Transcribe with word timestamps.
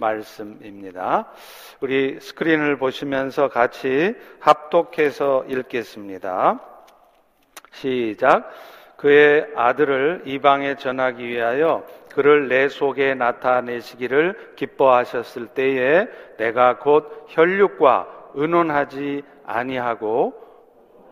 말씀입니다. 0.00 1.28
우리 1.80 2.18
스크린을 2.18 2.78
보시면서 2.78 3.48
같이 3.48 4.14
합독해서 4.40 5.44
읽겠습니다. 5.48 6.60
시작. 7.72 8.50
그의 8.96 9.46
아들을 9.54 10.22
이방에 10.26 10.74
전하기 10.74 11.26
위하여 11.26 11.86
그를 12.14 12.48
내 12.48 12.68
속에 12.68 13.14
나타내시기를 13.14 14.54
기뻐하셨을 14.56 15.48
때에 15.48 16.06
내가 16.36 16.78
곧 16.78 17.26
혈육과 17.28 18.32
의논하지 18.34 19.22
아니하고 19.46 20.34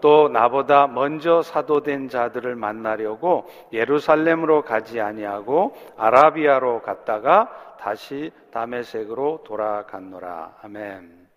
또 0.01 0.29
나보다 0.29 0.87
먼저 0.87 1.43
사도된 1.43 2.09
자들을 2.09 2.55
만나려고 2.55 3.49
예루살렘으로 3.73 4.63
가지 4.63 5.01
아니하고 5.01 5.75
아라비아로 5.97 6.83
갔다가 6.83 7.77
다시 7.81 8.31
다메섹으로 8.53 9.45
돌아갔노라. 9.45 10.57
아멘. 10.63 11.29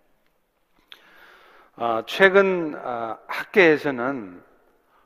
어, 1.78 2.02
최근 2.06 2.76
어, 2.76 3.18
학계에서는 3.28 4.42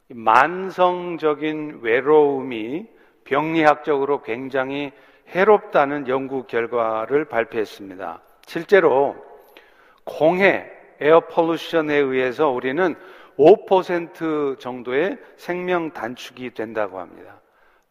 만성적인 0.10 1.80
외로움이 1.82 2.88
병리학적으로 3.24 4.22
굉장히 4.22 4.92
해롭다는 5.30 6.08
연구 6.08 6.46
결과를 6.46 7.26
발표했습니다. 7.26 8.22
실제로 8.46 9.16
공해, 10.04 10.72
에어 11.00 11.22
폴루션에 11.22 11.96
의해서 11.96 12.50
우리는 12.50 12.96
5% 13.38 14.60
정도의 14.60 15.18
생명 15.38 15.92
단축이 15.92 16.54
된다고 16.54 17.00
합니다. 17.00 17.42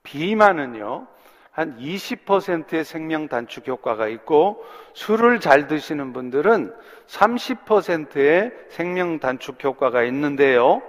비만은요, 0.02 1.06
한 1.50 1.78
20%의 1.78 2.84
생명 2.84 3.28
단축 3.28 3.68
효과가 3.68 4.08
있고, 4.08 4.64
술을 4.94 5.40
잘 5.40 5.68
드시는 5.68 6.12
분들은 6.12 6.74
30%의 7.06 8.52
생명 8.70 9.20
단축 9.20 9.62
효과가 9.62 10.02
있는데요. 10.04 10.82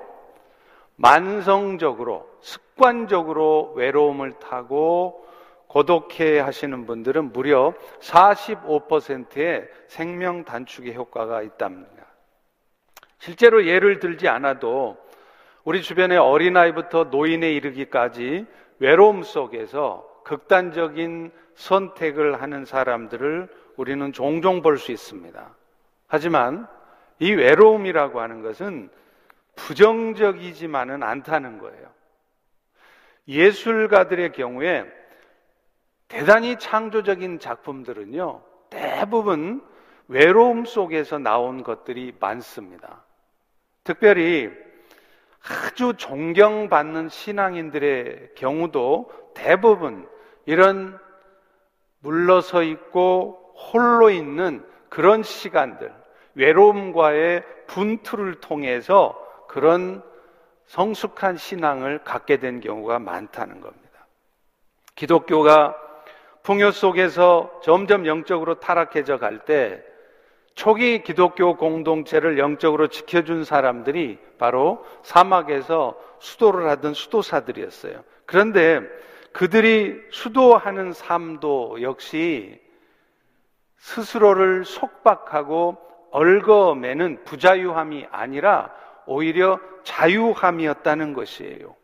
만성적으로, 0.96 2.28
습관적으로 2.42 3.74
외로움을 3.76 4.34
타고 4.40 5.26
고독해 5.68 6.40
하시는 6.40 6.86
분들은 6.86 7.34
무려 7.34 7.74
45%의 8.00 9.68
생명 9.88 10.46
단축의 10.46 10.96
효과가 10.96 11.42
있답니다. 11.42 11.95
실제로 13.20 13.66
예를 13.66 14.00
들지 14.00 14.28
않아도 14.28 14.98
우리 15.64 15.82
주변의 15.82 16.18
어린아이부터 16.18 17.06
노인에 17.06 17.52
이르기까지 17.54 18.46
외로움 18.80 19.24
속에서 19.24 20.08
극단적인 20.24 21.32
선택을 21.56 22.42
하는 22.42 22.66
사람들을 22.66 23.48
우리는 23.78 24.14
종종 24.14 24.62
볼 24.62 24.78
수 24.78 24.92
있습니다. 24.92 25.56
하지만 26.08 26.68
이 27.20 27.32
외로움이라고 27.32 28.20
하는 28.20 28.42
것은 28.42 28.90
부정적이지만은 29.56 31.02
않다는 31.02 31.60
거예요. 31.60 31.88
예술가들의 33.28 34.34
경우에 34.34 34.86
대단히 36.08 36.58
창조적인 36.60 37.40
작품들은요, 37.40 38.42
대부분 38.70 39.64
외로움 40.08 40.66
속에서 40.66 41.18
나온 41.18 41.64
것들이 41.64 42.14
많습니다. 42.20 43.04
특별히 43.84 44.52
아주 45.48 45.94
존경받는 45.96 47.10
신앙인들의 47.10 48.32
경우도 48.36 49.12
대부분 49.36 50.08
이런 50.46 51.00
물러서 52.00 52.64
있고 52.64 53.54
홀로 53.56 54.10
있는 54.10 54.66
그런 54.90 55.24
시간들, 55.24 55.94
외로움과의 56.36 57.44
분투를 57.68 58.36
통해서 58.36 59.20
그런 59.48 60.04
성숙한 60.68 61.38
신앙을 61.38 62.00
갖게 62.04 62.38
된 62.38 62.60
경우가 62.60 63.00
많다는 63.00 63.62
겁니다. 63.62 64.08
기독교가 64.96 65.76
풍요 66.44 66.72
속에서 66.72 67.60
점점 67.64 68.06
영적으로 68.06 68.60
타락해져 68.60 69.18
갈 69.18 69.46
때 69.46 69.84
초기 70.56 71.04
기독교 71.04 71.58
공동체를 71.58 72.40
영적으로 72.40 72.88
지켜준 72.88 73.44
사람들이 73.44 74.18
바로 74.38 74.86
사막에서 75.04 76.00
수도를 76.20 76.70
하던 76.70 76.94
수도사들이었어요. 76.94 78.04
그런데 78.26 78.82
그들이 79.34 80.02
수도하는 80.12 80.94
삶도 80.94 81.82
역시 81.82 82.60
스스로를 83.78 84.64
속박하고 84.64 85.78
얽어매는 86.12 87.26
부자유함이 87.26 88.08
아니라 88.10 88.74
오히려 89.06 89.60
자유함이었다는 89.84 91.14
것이에요. 91.14 91.76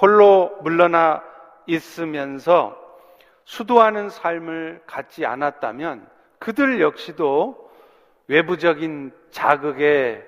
홀로 0.00 0.56
물러나 0.62 1.22
있으면서 1.66 2.78
수도하는 3.44 4.08
삶을 4.08 4.82
갖지 4.86 5.26
않았다면 5.26 6.08
그들 6.38 6.80
역시도 6.80 7.71
외부적인 8.32 9.12
자극에 9.30 10.26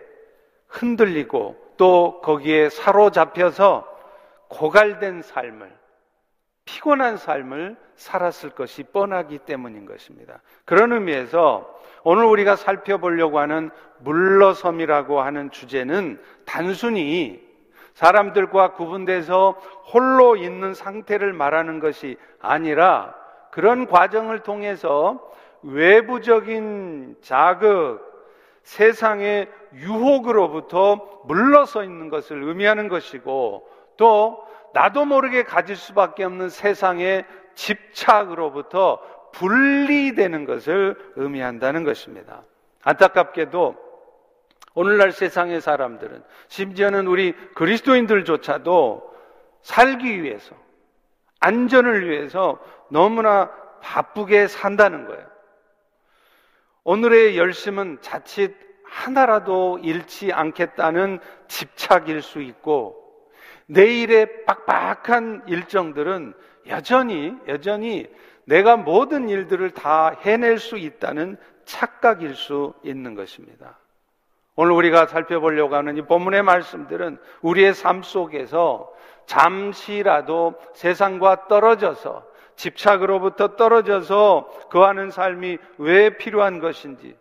흔들리고 0.69 1.56
또 1.78 2.20
거기에 2.20 2.69
사로잡혀서 2.69 3.88
고갈된 4.48 5.22
삶을 5.22 5.72
피곤한 6.66 7.16
삶을 7.16 7.76
살았을 7.97 8.50
것이 8.50 8.82
뻔하기 8.82 9.38
때문인 9.38 9.87
것입니다. 9.87 10.43
그런 10.66 10.93
의미에서 10.93 11.81
오늘 12.03 12.25
우리가 12.26 12.56
살펴보려고 12.56 13.38
하는 13.38 13.70
물러섬이라고 14.00 15.22
하는 15.22 15.50
주제는 15.50 16.20
단순히 16.44 17.43
사람들과 17.94 18.72
구분돼서 18.72 19.53
홀로 19.93 20.37
있는 20.37 20.75
상태를 20.75 21.32
말하는 21.32 21.81
것이 21.81 22.19
아니라 22.38 23.14
그런 23.50 23.87
과정을 23.87 24.41
통해서 24.41 25.32
외부적인 25.64 27.16
자극, 27.22 28.00
세상의 28.62 29.48
유혹으로부터 29.75 31.22
물러서 31.25 31.82
있는 31.84 32.08
것을 32.08 32.42
의미하는 32.42 32.88
것이고 32.88 33.69
또 33.97 34.47
나도 34.72 35.04
모르게 35.04 35.44
가질 35.44 35.76
수밖에 35.76 36.25
없는 36.25 36.48
세상의 36.48 37.25
집착으로부터 37.54 39.00
분리되는 39.32 40.44
것을 40.44 40.97
의미한다는 41.16 41.84
것입니다. 41.84 42.42
안타깝게도 42.82 43.76
오늘날 44.75 45.12
세상의 45.12 45.60
사람들은 45.60 46.22
심지어는 46.48 47.06
우리 47.06 47.32
그리스도인들조차도 47.54 49.14
살기 49.62 50.22
위해서 50.22 50.54
안전을 51.41 52.08
위해서 52.08 52.58
너무나 52.88 53.50
바쁘게 53.81 54.48
산다는 54.48 55.06
거예요. 55.06 55.33
오늘의 56.84 57.38
열심은 57.38 57.98
자칫 58.02 58.54
하나라도 58.84 59.78
잃지 59.82 60.32
않겠다는 60.32 61.18
집착일 61.48 62.22
수 62.22 62.40
있고 62.42 63.02
내일의 63.66 64.44
빡빡한 64.44 65.44
일정들은 65.48 66.34
여전히 66.68 67.34
여전히 67.48 68.06
내가 68.44 68.76
모든 68.76 69.28
일들을 69.28 69.70
다 69.70 70.10
해낼 70.20 70.58
수 70.58 70.76
있다는 70.76 71.38
착각일 71.64 72.34
수 72.34 72.74
있는 72.82 73.14
것입니다. 73.14 73.78
오늘 74.54 74.72
우리가 74.72 75.06
살펴보려고 75.06 75.74
하는 75.74 75.96
이 75.96 76.02
본문의 76.02 76.42
말씀들은 76.42 77.18
우리의 77.40 77.74
삶 77.74 78.02
속에서 78.02 78.92
잠시라도 79.26 80.54
세상과 80.74 81.48
떨어져서 81.48 82.24
집착으로부터 82.56 83.56
떨어져서 83.56 84.69
거하는 84.70 85.10
삶이 85.10 85.59
왜 85.78 86.16
필요한 86.16 86.60
것인지 86.60 87.17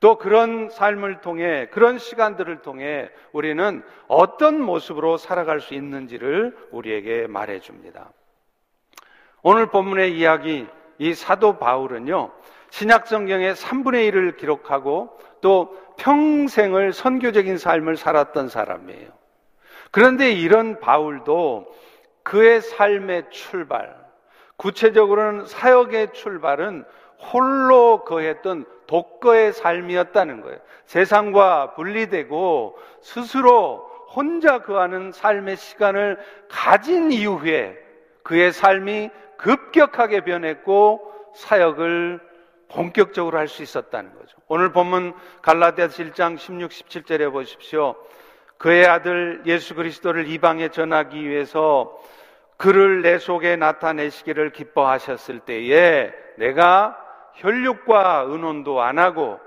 또 0.00 0.18
그런 0.18 0.68
삶을 0.68 1.20
통해 1.20 1.68
그런 1.70 1.98
시간들을 1.98 2.62
통해 2.62 3.08
우리는 3.32 3.82
어떤 4.08 4.60
모습으로 4.60 5.16
살아갈 5.16 5.60
수 5.60 5.74
있는지를 5.74 6.56
우리에게 6.72 7.28
말해 7.28 7.60
줍니다. 7.60 8.10
오늘 9.42 9.66
본문의 9.66 10.16
이야기 10.18 10.66
이 10.98 11.14
사도 11.14 11.58
바울은요. 11.58 12.32
신약 12.70 13.06
성경의 13.06 13.54
3분의 13.54 14.10
1을 14.10 14.36
기록하고 14.36 15.18
또 15.40 15.76
평생을 15.98 16.92
선교적인 16.92 17.58
삶을 17.58 17.96
살았던 17.96 18.48
사람이에요. 18.48 19.08
그런데 19.90 20.32
이런 20.32 20.80
바울도 20.80 21.72
그의 22.22 22.60
삶의 22.60 23.30
출발, 23.30 24.01
구체적으로는 24.62 25.46
사역의 25.46 26.12
출발은 26.12 26.84
홀로 27.32 28.04
거했던 28.04 28.64
독거의 28.86 29.52
삶이었다는 29.52 30.40
거예요. 30.40 30.58
세상과 30.86 31.74
분리되고 31.74 32.78
스스로 33.00 33.90
혼자 34.14 34.58
거하는 34.58 35.10
삶의 35.10 35.56
시간을 35.56 36.18
가진 36.48 37.10
이후에 37.10 37.76
그의 38.22 38.52
삶이 38.52 39.10
급격하게 39.36 40.20
변했고 40.20 41.12
사역을 41.34 42.20
본격적으로 42.68 43.38
할 43.38 43.48
수 43.48 43.62
있었다는 43.62 44.14
거죠. 44.14 44.36
오늘 44.46 44.72
본문 44.72 45.14
갈라디아서 45.42 46.04
1장 46.04 46.38
16, 46.38 46.70
17절에 46.70 47.32
보십시오. 47.32 47.96
그의 48.58 48.86
아들 48.86 49.42
예수 49.46 49.74
그리스도를 49.74 50.28
이방에 50.28 50.68
전하기 50.68 51.28
위해서 51.28 51.98
그를 52.62 53.02
내 53.02 53.18
속에 53.18 53.56
나타내시기를 53.56 54.52
기뻐하셨을 54.52 55.40
때에 55.40 56.12
내가 56.36 56.96
혈육과 57.34 58.26
의논도 58.28 58.80
안 58.80 59.00
하고 59.00 59.40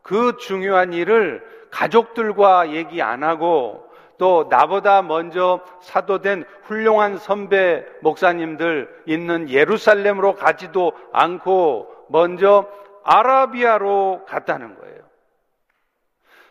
그 0.00 0.38
중요한 0.38 0.94
일을 0.94 1.46
가족들과 1.70 2.70
얘기 2.70 3.02
안 3.02 3.22
하고 3.22 3.86
또 4.16 4.46
나보다 4.48 5.02
먼저 5.02 5.60
사도된 5.82 6.46
훌륭한 6.62 7.18
선배 7.18 7.84
목사님들 8.00 9.02
있는 9.04 9.50
예루살렘으로 9.50 10.34
가지도 10.34 10.92
않고 11.12 12.06
먼저 12.08 12.66
아라비아로 13.04 14.24
갔다는 14.26 14.74
거예요. 14.76 14.94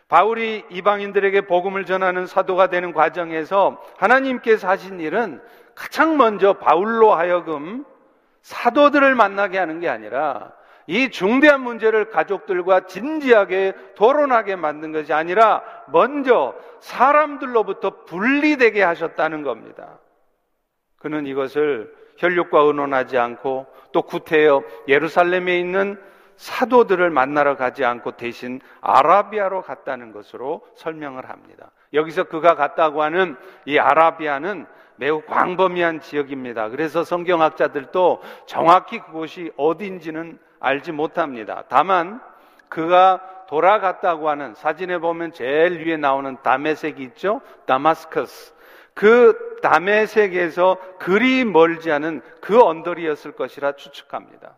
바울이 0.06 0.64
이방인들에게 0.70 1.40
복음을 1.48 1.84
전하는 1.86 2.26
사도가 2.26 2.68
되는 2.68 2.92
과정에서 2.92 3.82
하나님께서 3.96 4.68
하신 4.68 5.00
일은 5.00 5.40
가장 5.74 6.16
먼저 6.16 6.54
바울로 6.54 7.14
하여금 7.14 7.84
사도들을 8.42 9.14
만나게 9.14 9.58
하는 9.58 9.80
게 9.80 9.88
아니라 9.88 10.52
이 10.86 11.08
중대한 11.10 11.62
문제를 11.62 12.10
가족들과 12.10 12.86
진지하게 12.86 13.72
토론하게 13.94 14.56
만든 14.56 14.92
것이 14.92 15.12
아니라 15.12 15.62
먼저 15.88 16.54
사람들로부터 16.80 18.04
분리되게 18.04 18.82
하셨다는 18.82 19.42
겁니다. 19.42 19.98
그는 20.98 21.26
이것을 21.26 21.94
혈육과 22.18 22.60
의논하지 22.60 23.18
않고 23.18 23.66
또 23.92 24.02
구태여 24.02 24.62
예루살렘에 24.88 25.58
있는 25.58 26.00
사도들을 26.36 27.10
만나러 27.10 27.56
가지 27.56 27.84
않고 27.84 28.12
대신 28.12 28.60
아라비아로 28.80 29.62
갔다는 29.62 30.12
것으로 30.12 30.66
설명을 30.76 31.28
합니다. 31.28 31.70
여기서 31.92 32.24
그가 32.24 32.56
갔다고 32.56 33.02
하는 33.02 33.36
이 33.64 33.78
아라비아는 33.78 34.66
매우 34.96 35.22
광범위한 35.22 36.00
지역입니다. 36.00 36.68
그래서 36.68 37.04
성경학자들도 37.04 38.22
정확히 38.46 38.98
그곳이 39.00 39.50
어딘지는 39.56 40.38
알지 40.60 40.92
못합니다. 40.92 41.64
다만 41.68 42.20
그가 42.68 43.20
돌아갔다고 43.48 44.28
하는 44.28 44.54
사진에 44.54 44.98
보면 44.98 45.32
제일 45.32 45.86
위에 45.86 45.96
나오는 45.96 46.36
다메색이 46.42 47.02
있죠? 47.02 47.40
다마스커스. 47.66 48.54
그 48.94 49.58
다메색에서 49.62 50.78
그리 50.98 51.44
멀지 51.44 51.90
않은 51.90 52.22
그 52.40 52.62
언덕이었을 52.62 53.32
것이라 53.32 53.72
추측합니다. 53.72 54.56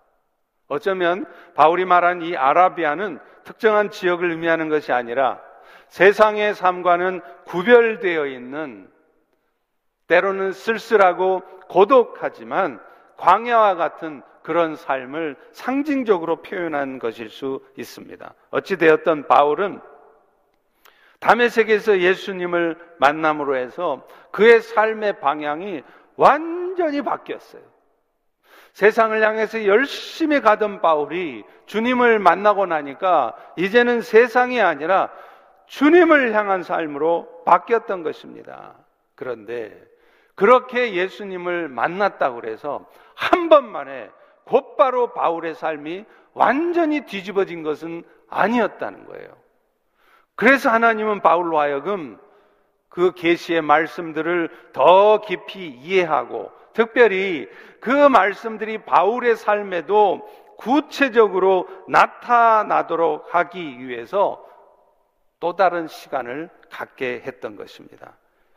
어쩌면 0.69 1.27
바울이 1.55 1.85
말한 1.85 2.23
이 2.23 2.37
아라비아는 2.37 3.19
특정한 3.45 3.91
지역을 3.91 4.31
의미하는 4.31 4.69
것이 4.69 4.93
아니라 4.93 5.41
세상의 5.89 6.55
삶과는 6.55 7.21
구별되어 7.45 8.27
있는 8.27 8.89
때로는 10.09 10.53
쓸쓸하고 10.53 11.43
고독하지만 11.69 12.81
광야와 13.17 13.75
같은 13.75 14.23
그런 14.43 14.77
삶을 14.77 15.37
상징적으로 15.53 16.43
표현한 16.43 16.99
것일 16.99 17.31
수 17.31 17.61
있습니다. 17.77 18.33
어찌되었던 18.51 19.27
바울은 19.27 19.81
담의 21.19 21.51
세계에서 21.51 21.99
예수님을 21.99 22.79
만남으로 22.99 23.57
해서 23.57 24.07
그의 24.31 24.61
삶의 24.61 25.19
방향이 25.21 25.83
완전히 26.15 27.03
바뀌었어요. 27.03 27.63
세상을 28.75 29.21
향해서 29.21 29.65
열심히 29.65 30.41
가던 30.41 30.83
바울이 30.83 31.45
주님을 31.65 32.19
만나고 32.19 32.67
나니까 32.67 33.35
이제는 33.57 34.03
세상이 34.03 34.61
아니라 34.61 35.11
주님을 35.67 36.35
향한 36.35 36.63
삶으로 36.63 37.43
바뀌었던 37.47 38.03
것입니다. 38.03 38.75
그런데 39.15 39.83
그렇게 40.37 40.95
예수님을 40.95 41.69
만났다고 41.69 42.41
그래서 42.41 42.87
한 43.15 43.49
번만에 43.49 44.11
곧바로 44.45 45.13
바울의 45.13 45.55
삶이 45.55 46.05
완전히 46.35 47.01
뒤집어진 47.07 47.63
것은 47.63 48.05
아니었다는 48.29 49.07
거예요. 49.07 49.29
그래서 50.37 50.71
하나님은 50.71 51.23
바울로 51.23 51.59
하여금 51.59 52.19
그 52.91 53.13
계시의 53.13 53.63
말씀들을 53.63 54.51
더 54.73 55.21
깊이 55.23 55.69
이해하고 55.69 56.53
특별히 56.75 57.49
그 57.81 57.91
말씀들이 57.91 58.79
바울의 58.85 59.37
삶에도 59.37 60.29
구체적으로 60.59 61.67
나타나도록 61.89 63.35
하기 63.35 63.87
위해서 63.87 64.45
또 65.41 65.57
다른 65.57 65.89
시간을 65.89 66.51
갖게 66.71 67.23
했던 67.25 67.57
것입니다. 67.57 68.17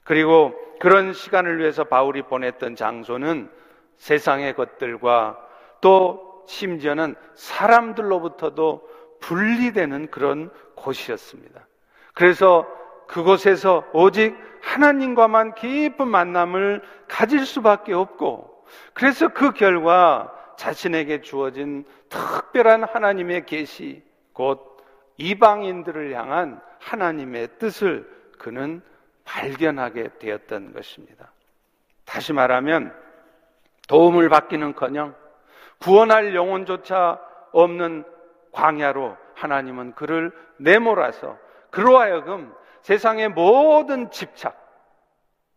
그리고 0.09 0.55
그런 0.79 1.13
시간을 1.13 1.59
위해서 1.59 1.83
바울이 1.83 2.23
보냈던 2.23 2.75
장소는 2.75 3.47
세상의 3.97 4.55
것들과 4.55 5.37
또 5.81 6.43
심지어는 6.47 7.13
사람들로부터도 7.35 8.89
분리되는 9.19 10.09
그런 10.09 10.49
곳이었습니다. 10.73 11.61
그래서 12.15 12.67
그곳에서 13.07 13.85
오직 13.93 14.35
하나님과만 14.63 15.53
깊은 15.53 16.07
만남을 16.07 16.81
가질 17.07 17.45
수밖에 17.45 17.93
없고 17.93 18.65
그래서 18.95 19.27
그 19.27 19.51
결과 19.51 20.33
자신에게 20.57 21.21
주어진 21.21 21.85
특별한 22.09 22.83
하나님의 22.83 23.45
계시 23.45 24.01
곧 24.33 24.75
이방인들을 25.17 26.15
향한 26.15 26.59
하나님의 26.79 27.59
뜻을 27.59 28.09
그는 28.39 28.81
발견하게 29.29 30.09
되었던 30.19 30.73
것입니다. 30.73 31.31
다시 32.05 32.33
말하면 32.33 32.93
도움을 33.87 34.29
받기는 34.29 34.73
커녕 34.73 35.15
구원할 35.79 36.35
영혼조차 36.35 37.19
없는 37.51 38.03
광야로 38.51 39.15
하나님은 39.35 39.93
그를 39.93 40.31
내몰아서 40.57 41.37
그로 41.69 41.99
하여금 41.99 42.51
세상의 42.81 43.29
모든 43.29 44.09
집착, 44.09 44.57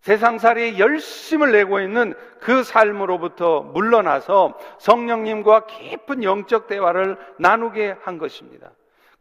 세상살이에 0.01 0.79
열심을 0.79 1.53
내고 1.53 1.81
있는 1.81 2.15
그 2.41 2.63
삶으로부터 2.63 3.63
물러나서 3.63 4.59
성령님과 4.79 5.67
깊은 5.67 6.25
영적 6.25 6.67
대화를 6.67 7.17
나누게 7.39 7.97
한 8.03 8.19
것입니다. 8.19 8.71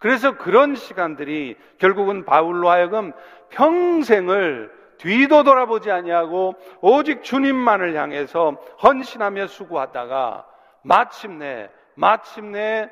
그래서 0.01 0.35
그런 0.35 0.75
시간들이 0.75 1.56
결국은 1.78 2.25
바울로 2.25 2.71
하여금 2.71 3.14
평생을 3.49 4.71
뒤도 4.97 5.44
돌아보지 5.44 5.92
아니하고 5.92 6.56
오직 6.81 7.23
주님만을 7.23 7.95
향해서 7.95 8.57
헌신하며 8.81 9.45
수고하다가 9.45 10.47
마침내 10.81 11.69
마침내 11.94 12.90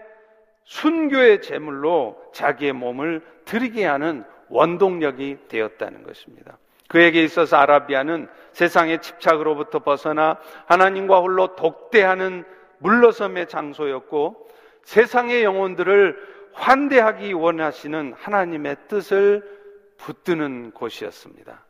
순교의 0.65 1.41
제물로 1.41 2.15
자기의 2.31 2.73
몸을 2.73 3.25
드리게 3.45 3.85
하는 3.85 4.23
원동력이 4.49 5.47
되었다는 5.47 6.03
것입니다. 6.03 6.59
그에게 6.89 7.23
있어서 7.23 7.57
아라비아는 7.57 8.27
세상의 8.51 9.01
집착으로부터 9.01 9.79
벗어나 9.79 10.37
하나님과 10.67 11.21
홀로 11.21 11.55
독대하는 11.55 12.43
물러섬의 12.79 13.47
장소였고 13.47 14.47
세상의 14.83 15.43
영혼들을 15.43 16.38
환대하기 16.53 17.33
원하시는 17.33 18.13
하나님의 18.13 18.77
뜻을 18.87 19.59
붙드는 19.97 20.71
곳이었습니다. 20.71 21.65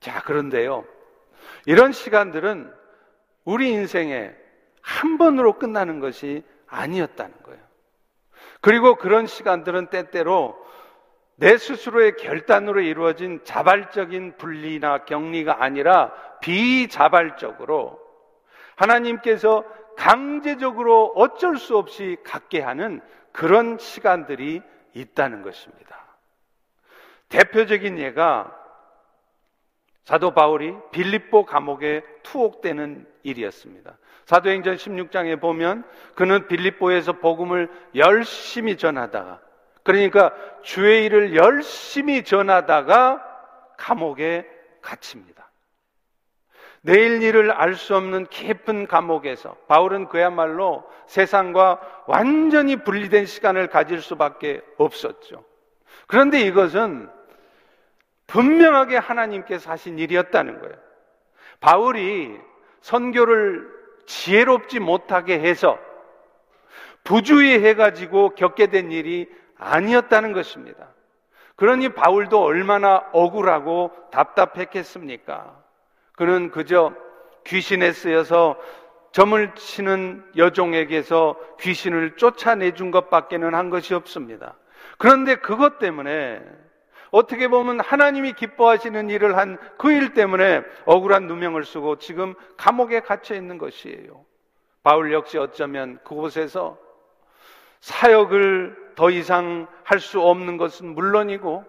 자, 0.00 0.22
그런데요. 0.22 0.84
이런 1.66 1.92
시간들은 1.92 2.72
우리 3.44 3.70
인생에 3.70 4.34
한 4.82 5.18
번으로 5.18 5.58
끝나는 5.58 6.00
것이 6.00 6.44
아니었다는 6.66 7.34
거예요. 7.42 7.60
그리고 8.60 8.96
그런 8.96 9.26
시간들은 9.26 9.88
때때로 9.88 10.56
내 11.36 11.56
스스로의 11.56 12.16
결단으로 12.16 12.80
이루어진 12.80 13.40
자발적인 13.44 14.36
분리나 14.38 15.04
격리가 15.04 15.62
아니라 15.62 16.12
비자발적으로 16.40 18.00
하나님께서 18.74 19.64
강제적으로 19.96 21.12
어쩔 21.14 21.56
수 21.56 21.76
없이 21.76 22.16
갖게 22.24 22.60
하는 22.60 23.00
그런 23.38 23.78
시간들이 23.78 24.62
있다는 24.94 25.42
것입니다. 25.42 25.96
대표적인 27.28 27.96
예가 28.00 28.52
사도 30.02 30.34
바울이 30.34 30.74
빌립보 30.90 31.46
감옥에 31.46 32.02
투옥되는 32.24 33.06
일이었습니다. 33.22 33.96
사도행전 34.26 34.74
16장에 34.74 35.40
보면 35.40 35.84
그는 36.16 36.48
빌립보에서 36.48 37.12
복음을 37.12 37.70
열심히 37.94 38.76
전하다가 38.76 39.40
그러니까 39.84 40.34
주의 40.62 41.04
일을 41.04 41.36
열심히 41.36 42.24
전하다가 42.24 43.24
감옥에 43.76 44.50
갇힙니다. 44.82 45.47
내일 46.82 47.22
일을 47.22 47.50
알 47.50 47.74
수 47.74 47.96
없는 47.96 48.26
깊은 48.26 48.86
감옥에서 48.86 49.54
바울은 49.66 50.08
그야말로 50.08 50.84
세상과 51.06 51.80
완전히 52.06 52.76
분리된 52.76 53.26
시간을 53.26 53.68
가질 53.68 54.00
수밖에 54.00 54.60
없었죠. 54.76 55.44
그런데 56.06 56.40
이것은 56.40 57.10
분명하게 58.26 58.96
하나님께서 58.98 59.70
하신 59.70 59.98
일이었다는 59.98 60.60
거예요. 60.60 60.76
바울이 61.60 62.38
선교를 62.80 63.68
지혜롭지 64.06 64.80
못하게 64.80 65.40
해서 65.40 65.78
부주의해가지고 67.04 68.30
겪게 68.30 68.68
된 68.68 68.92
일이 68.92 69.28
아니었다는 69.56 70.32
것입니다. 70.32 70.88
그러니 71.56 71.88
바울도 71.90 72.40
얼마나 72.40 73.04
억울하고 73.12 73.90
답답했겠습니까? 74.12 75.67
그는 76.18 76.50
그저 76.50 76.92
귀신에 77.46 77.92
쓰여서 77.92 78.58
점을 79.12 79.54
치는 79.54 80.24
여종에게서 80.36 81.36
귀신을 81.60 82.16
쫓아내준 82.16 82.90
것밖에는 82.90 83.54
한 83.54 83.70
것이 83.70 83.94
없습니다. 83.94 84.56
그런데 84.98 85.36
그것 85.36 85.78
때문에 85.78 86.42
어떻게 87.12 87.48
보면 87.48 87.80
하나님이 87.80 88.32
기뻐하시는 88.34 89.08
일을 89.10 89.36
한 89.38 89.56
그 89.78 89.90
일 89.92 90.12
때문에 90.12 90.62
억울한 90.84 91.26
누명을 91.28 91.64
쓰고 91.64 91.96
지금 91.98 92.34
감옥에 92.56 93.00
갇혀 93.00 93.34
있는 93.36 93.56
것이에요. 93.56 94.24
바울 94.82 95.12
역시 95.12 95.38
어쩌면 95.38 95.98
그곳에서 96.04 96.76
사역을 97.80 98.92
더 98.96 99.08
이상 99.10 99.68
할 99.84 100.00
수 100.00 100.20
없는 100.20 100.56
것은 100.56 100.94
물론이고 100.94 101.64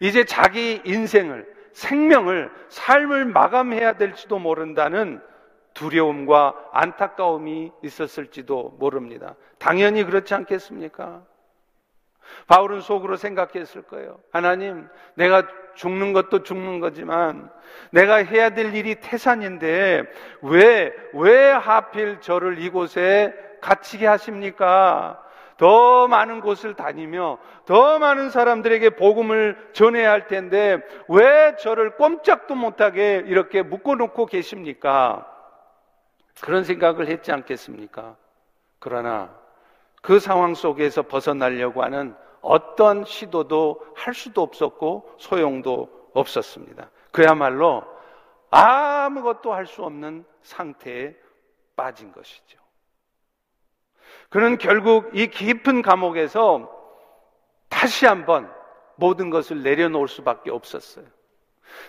이제 0.00 0.24
자기 0.24 0.80
인생을 0.84 1.46
생명을 1.80 2.50
삶을 2.68 3.24
마감해야 3.24 3.94
될지도 3.94 4.38
모른다는 4.38 5.22
두려움과 5.72 6.54
안타까움이 6.72 7.72
있었을지도 7.82 8.76
모릅니다. 8.78 9.34
당연히 9.58 10.04
그렇지 10.04 10.34
않겠습니까? 10.34 11.22
바울은 12.48 12.80
속으로 12.80 13.16
생각했을 13.16 13.82
거예요. 13.82 14.18
하나님, 14.30 14.88
내가 15.14 15.46
죽는 15.74 16.12
것도 16.12 16.42
죽는 16.42 16.80
거지만 16.80 17.50
내가 17.92 18.16
해야 18.16 18.50
될 18.50 18.74
일이 18.74 18.96
태산인데 18.96 20.04
왜, 20.42 20.92
왜 21.14 21.50
하필 21.50 22.20
저를 22.20 22.58
이곳에 22.58 23.34
갇히게 23.62 24.06
하십니까? 24.06 25.22
더 25.60 26.08
많은 26.08 26.40
곳을 26.40 26.72
다니며 26.72 27.36
더 27.66 27.98
많은 27.98 28.30
사람들에게 28.30 28.96
복음을 28.96 29.58
전해야 29.74 30.10
할 30.10 30.26
텐데 30.26 30.78
왜 31.06 31.54
저를 31.56 31.96
꼼짝도 31.96 32.54
못하게 32.54 33.22
이렇게 33.26 33.60
묶어놓고 33.60 34.24
계십니까? 34.24 35.30
그런 36.40 36.64
생각을 36.64 37.08
했지 37.08 37.30
않겠습니까? 37.30 38.16
그러나 38.78 39.38
그 40.00 40.18
상황 40.18 40.54
속에서 40.54 41.02
벗어나려고 41.02 41.82
하는 41.82 42.16
어떤 42.40 43.04
시도도 43.04 43.84
할 43.94 44.14
수도 44.14 44.40
없었고 44.40 45.16
소용도 45.18 45.90
없었습니다. 46.14 46.88
그야말로 47.12 47.84
아무것도 48.50 49.52
할 49.52 49.66
수 49.66 49.84
없는 49.84 50.24
상태에 50.42 51.14
빠진 51.76 52.12
것이죠. 52.12 52.59
그는 54.30 54.58
결국 54.58 55.10
이 55.12 55.26
깊은 55.26 55.82
감옥에서 55.82 56.70
다시 57.68 58.06
한번 58.06 58.50
모든 58.96 59.28
것을 59.30 59.62
내려놓을 59.62 60.08
수밖에 60.08 60.50
없었어요. 60.50 61.04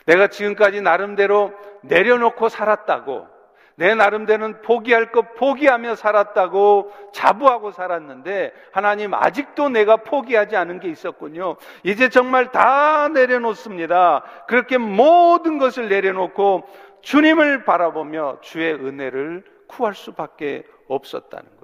내가 0.06 0.28
지금까지 0.28 0.82
나름대로 0.82 1.54
내려놓고 1.84 2.50
살았다고 2.50 3.28
내 3.76 3.96
나름대로는 3.96 4.62
포기할 4.62 5.12
것 5.12 5.34
포기하며 5.36 5.96
살았다고 5.96 6.92
자부하고 7.14 7.72
살았는데 7.72 8.54
하나님 8.72 9.14
아직도 9.14 9.70
내가 9.70 9.98
포기하지 9.98 10.56
않은 10.56 10.80
게 10.80 10.90
있었군요. 10.90 11.56
이제 11.84 12.10
정말 12.10 12.52
다 12.52 13.08
내려놓습니다. 13.08 14.24
그렇게 14.48 14.78
모든 14.78 15.58
것을 15.58 15.90
내려놓고 15.90 16.68
주님을 17.02 17.66
바라보며 17.66 18.40
주의 18.42 18.74
은혜를 18.74 19.44
구할 19.68 19.96
수밖에 19.96 20.64
없었다는 20.88 21.46
거예요. 21.46 21.61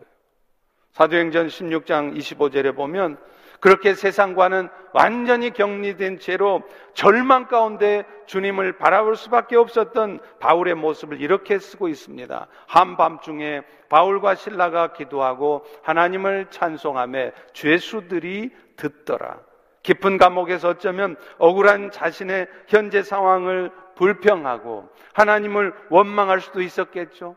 사도행전 0.97 1.45
16장 1.45 2.17
25절에 2.17 2.75
보면 2.75 3.17
그렇게 3.59 3.93
세상과는 3.93 4.67
완전히 4.93 5.51
격리된 5.51 6.17
채로 6.17 6.63
절망 6.95 7.45
가운데 7.45 8.03
주님을 8.25 8.79
바라볼 8.79 9.15
수밖에 9.15 9.57
없었던 9.57 10.19
바울의 10.39 10.73
모습을 10.73 11.21
이렇게 11.21 11.59
쓰고 11.59 11.87
있습니다. 11.87 12.47
한밤중에 12.65 13.61
바울과 13.89 14.33
신라가 14.33 14.93
기도하고 14.93 15.65
하나님을 15.83 16.47
찬송함에 16.49 17.31
죄수들이 17.53 18.49
듣더라. 18.75 19.37
깊은 19.83 20.17
감옥에서 20.17 20.69
어쩌면 20.69 21.15
억울한 21.37 21.91
자신의 21.91 22.47
현재 22.67 23.03
상황을 23.03 23.69
불평하고 23.93 24.89
하나님을 25.13 25.75
원망할 25.91 26.41
수도 26.41 26.59
있었겠죠. 26.59 27.35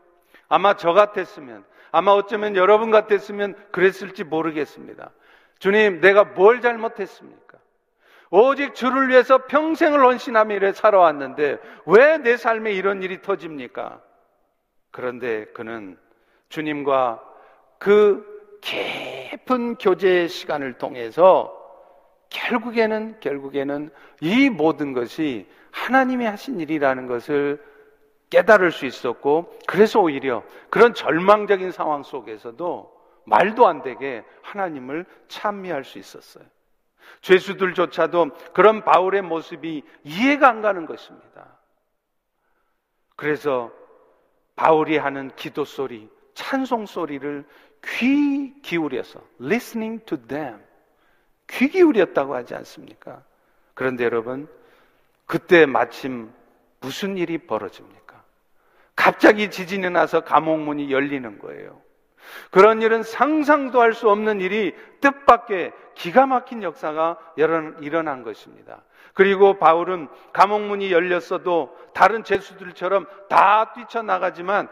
아마 0.49 0.75
저 0.75 0.93
같았으면, 0.93 1.63
아마 1.91 2.11
어쩌면 2.11 2.55
여러분 2.55 2.91
같았으면 2.91 3.55
그랬을지 3.71 4.23
모르겠습니다. 4.23 5.11
주님, 5.59 6.01
내가 6.01 6.23
뭘 6.23 6.61
잘못했습니까? 6.61 7.57
오직 8.31 8.73
주를 8.75 9.09
위해서 9.09 9.45
평생을 9.45 9.99
헌신하며 9.99 10.55
이래 10.55 10.71
살아왔는데 10.71 11.57
왜 11.85 12.17
내 12.17 12.37
삶에 12.37 12.71
이런 12.71 13.03
일이 13.03 13.21
터집니까? 13.21 14.01
그런데 14.91 15.45
그는 15.53 15.97
주님과 16.49 17.21
그 17.77 18.25
깊은 18.61 19.75
교제 19.75 20.27
시간을 20.27 20.77
통해서 20.77 21.57
결국에는 22.29 23.19
결국에는 23.19 23.89
이 24.21 24.49
모든 24.49 24.93
것이 24.93 25.47
하나님이 25.71 26.25
하신 26.25 26.59
일이라는 26.59 27.07
것을 27.07 27.61
깨달을 28.31 28.71
수 28.71 28.87
있었고 28.87 29.59
그래서 29.67 29.99
오히려 29.99 30.43
그런 30.71 30.95
절망적인 30.95 31.71
상황 31.71 32.01
속에서도 32.01 32.99
말도 33.25 33.67
안 33.67 33.83
되게 33.83 34.23
하나님을 34.41 35.05
찬미할 35.27 35.83
수 35.83 35.99
있었어요. 35.99 36.43
죄수들조차도 37.21 38.31
그런 38.53 38.83
바울의 38.83 39.21
모습이 39.21 39.83
이해가 40.03 40.49
안 40.49 40.61
가는 40.61 40.85
것입니다. 40.85 41.59
그래서 43.15 43.71
바울이 44.55 44.97
하는 44.97 45.29
기도 45.35 45.65
소리, 45.65 46.09
찬송 46.33 46.85
소리를 46.85 47.45
귀 47.85 48.53
기울여서 48.61 49.21
listening 49.41 50.05
to 50.05 50.17
them 50.27 50.59
귀 51.49 51.67
기울였다고 51.67 52.33
하지 52.33 52.55
않습니까? 52.55 53.23
그런데 53.73 54.05
여러분 54.05 54.47
그때 55.25 55.65
마침 55.65 56.31
무슨 56.79 57.17
일이 57.17 57.37
벌어집니까? 57.37 58.10
갑자기 58.95 59.49
지진이 59.49 59.89
나서 59.89 60.21
감옥 60.21 60.59
문이 60.59 60.91
열리는 60.91 61.39
거예요. 61.39 61.81
그런 62.51 62.81
일은 62.81 63.03
상상도 63.03 63.81
할 63.81 63.93
수 63.93 64.09
없는 64.09 64.41
일이 64.41 64.73
뜻밖의 65.01 65.73
기가 65.95 66.25
막힌 66.25 66.63
역사가 66.63 67.17
일어난 67.35 68.23
것입니다. 68.23 68.83
그리고 69.13 69.57
바울은 69.57 70.07
감옥문이 70.31 70.91
열렸어도 70.91 71.75
다른 71.93 72.23
죄수들처럼 72.23 73.07
다 73.27 73.73
뛰쳐나가지만 73.73 74.69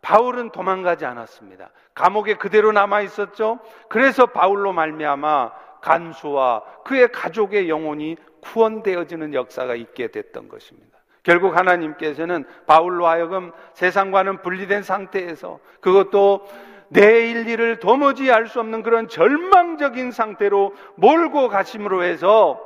바울은 0.00 0.50
도망가지 0.50 1.04
않았습니다. 1.04 1.70
감옥에 1.94 2.34
그대로 2.34 2.72
남아 2.72 3.02
있었죠. 3.02 3.58
그래서 3.88 4.26
바울로 4.26 4.72
말미암아 4.72 5.52
간수와 5.82 6.62
그의 6.84 7.10
가족의 7.12 7.68
영혼이 7.68 8.16
구원되어지는 8.40 9.34
역사가 9.34 9.74
있게 9.74 10.08
됐던 10.08 10.48
것입니다. 10.48 10.95
결국 11.26 11.56
하나님께서는 11.56 12.44
바울로 12.66 13.08
하여금 13.08 13.50
세상과는 13.72 14.42
분리된 14.42 14.84
상태에서 14.84 15.58
그것도 15.80 16.46
내일 16.88 17.48
일을 17.48 17.80
도무지 17.80 18.30
알 18.30 18.46
수 18.46 18.60
없는 18.60 18.84
그런 18.84 19.08
절망적인 19.08 20.12
상태로 20.12 20.72
몰고 20.94 21.48
가심으로 21.48 22.04
해서 22.04 22.62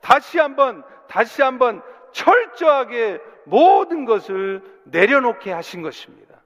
다시 0.00 0.38
한번, 0.38 0.84
다시 1.08 1.42
한번 1.42 1.82
철저하게 2.12 3.18
모든 3.44 4.04
것을 4.04 4.62
내려놓게 4.84 5.50
하신 5.50 5.82
것입니다. 5.82 6.40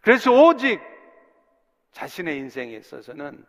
그래서 0.00 0.32
오직 0.32 0.80
자신의 1.92 2.38
인생에 2.38 2.76
있어서는 2.76 3.44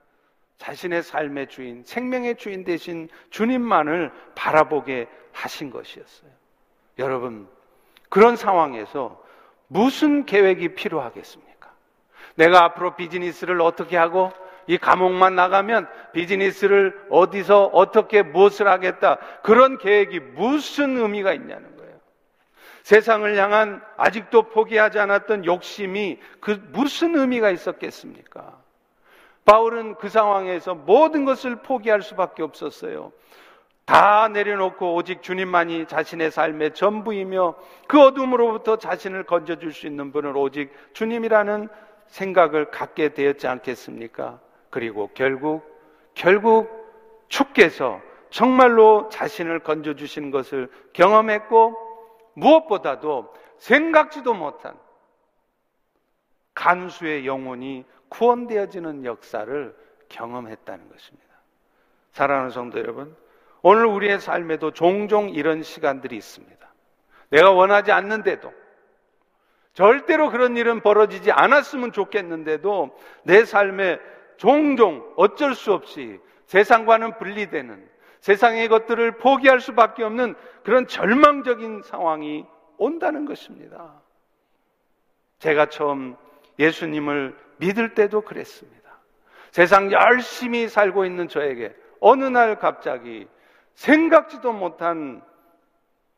자신의 0.57 1.03
삶의 1.03 1.47
주인, 1.47 1.83
생명의 1.85 2.35
주인 2.35 2.65
대신 2.65 3.07
주님만을 3.29 4.11
바라보게 4.35 5.07
하신 5.31 5.69
것이었어요. 5.69 6.44
여러분, 6.99 7.47
그런 8.09 8.35
상황에서 8.35 9.21
무슨 9.67 10.25
계획이 10.25 10.75
필요하겠습니까? 10.75 11.71
내가 12.35 12.63
앞으로 12.63 12.95
비즈니스를 12.95 13.61
어떻게 13.61 13.97
하고 13.97 14.31
이 14.67 14.77
감옥만 14.77 15.35
나가면 15.35 15.87
비즈니스를 16.13 17.07
어디서 17.09 17.65
어떻게 17.65 18.23
무엇을 18.23 18.67
하겠다. 18.67 19.17
그런 19.43 19.77
계획이 19.77 20.19
무슨 20.19 20.97
의미가 20.97 21.33
있냐는 21.33 21.75
거예요. 21.77 21.93
세상을 22.83 23.37
향한 23.37 23.81
아직도 23.97 24.49
포기하지 24.49 24.99
않았던 24.99 25.45
욕심이 25.45 26.19
그 26.39 26.61
무슨 26.71 27.15
의미가 27.15 27.51
있었겠습니까? 27.51 28.59
바울은 29.45 29.95
그 29.95 30.09
상황에서 30.09 30.73
모든 30.73 31.25
것을 31.25 31.57
포기할 31.57 32.01
수밖에 32.01 32.41
없었어요. 32.41 33.11
다 33.85 34.27
내려놓고 34.29 34.95
오직 34.95 35.21
주님만이 35.21 35.85
자신의 35.85 36.31
삶의 36.31 36.73
전부이며 36.73 37.55
그 37.87 38.01
어둠으로부터 38.01 38.77
자신을 38.77 39.25
건져줄 39.25 39.73
수 39.73 39.85
있는 39.85 40.11
분은 40.11 40.35
오직 40.35 40.71
주님이라는 40.93 41.69
생각을 42.07 42.71
갖게 42.71 43.13
되었지 43.13 43.47
않겠습니까? 43.47 44.39
그리고 44.71 45.11
결국, 45.13 45.63
결국 46.15 46.67
주께서 47.27 48.01
정말로 48.31 49.07
자신을 49.09 49.59
건져주시는 49.59 50.31
것을 50.31 50.69
경험했고 50.93 51.77
무엇보다도 52.33 53.33
생각지도 53.57 54.33
못한 54.33 54.75
간수의 56.55 57.25
영혼이 57.27 57.85
구원되어지는 58.09 59.05
역사를 59.05 59.75
경험했다는 60.09 60.89
것입니다. 60.89 61.25
사랑하는 62.11 62.49
성도 62.49 62.79
여러분, 62.79 63.15
오늘 63.67 63.87
우리의 63.87 64.19
삶에도 64.19 64.69
종종 64.69 65.31
이런 65.31 65.63
시간들이 65.63 66.15
있습니다. 66.15 66.71
내가 67.31 67.49
원하지 67.49 67.91
않는데도 67.91 68.53
절대로 69.73 70.29
그런 70.29 70.55
일은 70.55 70.81
벌어지지 70.81 71.31
않았으면 71.31 71.91
좋겠는데도 71.91 72.95
내 73.23 73.43
삶에 73.43 73.97
종종 74.37 75.11
어쩔 75.15 75.55
수 75.55 75.73
없이 75.73 76.19
세상과는 76.45 77.17
분리되는 77.17 77.89
세상의 78.19 78.67
것들을 78.67 79.13
포기할 79.13 79.59
수밖에 79.59 80.03
없는 80.03 80.35
그런 80.63 80.85
절망적인 80.85 81.81
상황이 81.85 82.45
온다는 82.77 83.25
것입니다. 83.25 83.99
제가 85.39 85.69
처음 85.69 86.15
예수님을 86.59 87.35
믿을 87.57 87.95
때도 87.95 88.21
그랬습니다. 88.21 88.99
세상 89.49 89.91
열심히 89.91 90.67
살고 90.69 91.03
있는 91.05 91.27
저에게 91.27 91.75
어느 91.99 92.25
날 92.25 92.59
갑자기 92.59 93.27
생각지도 93.75 94.51
못한 94.53 95.21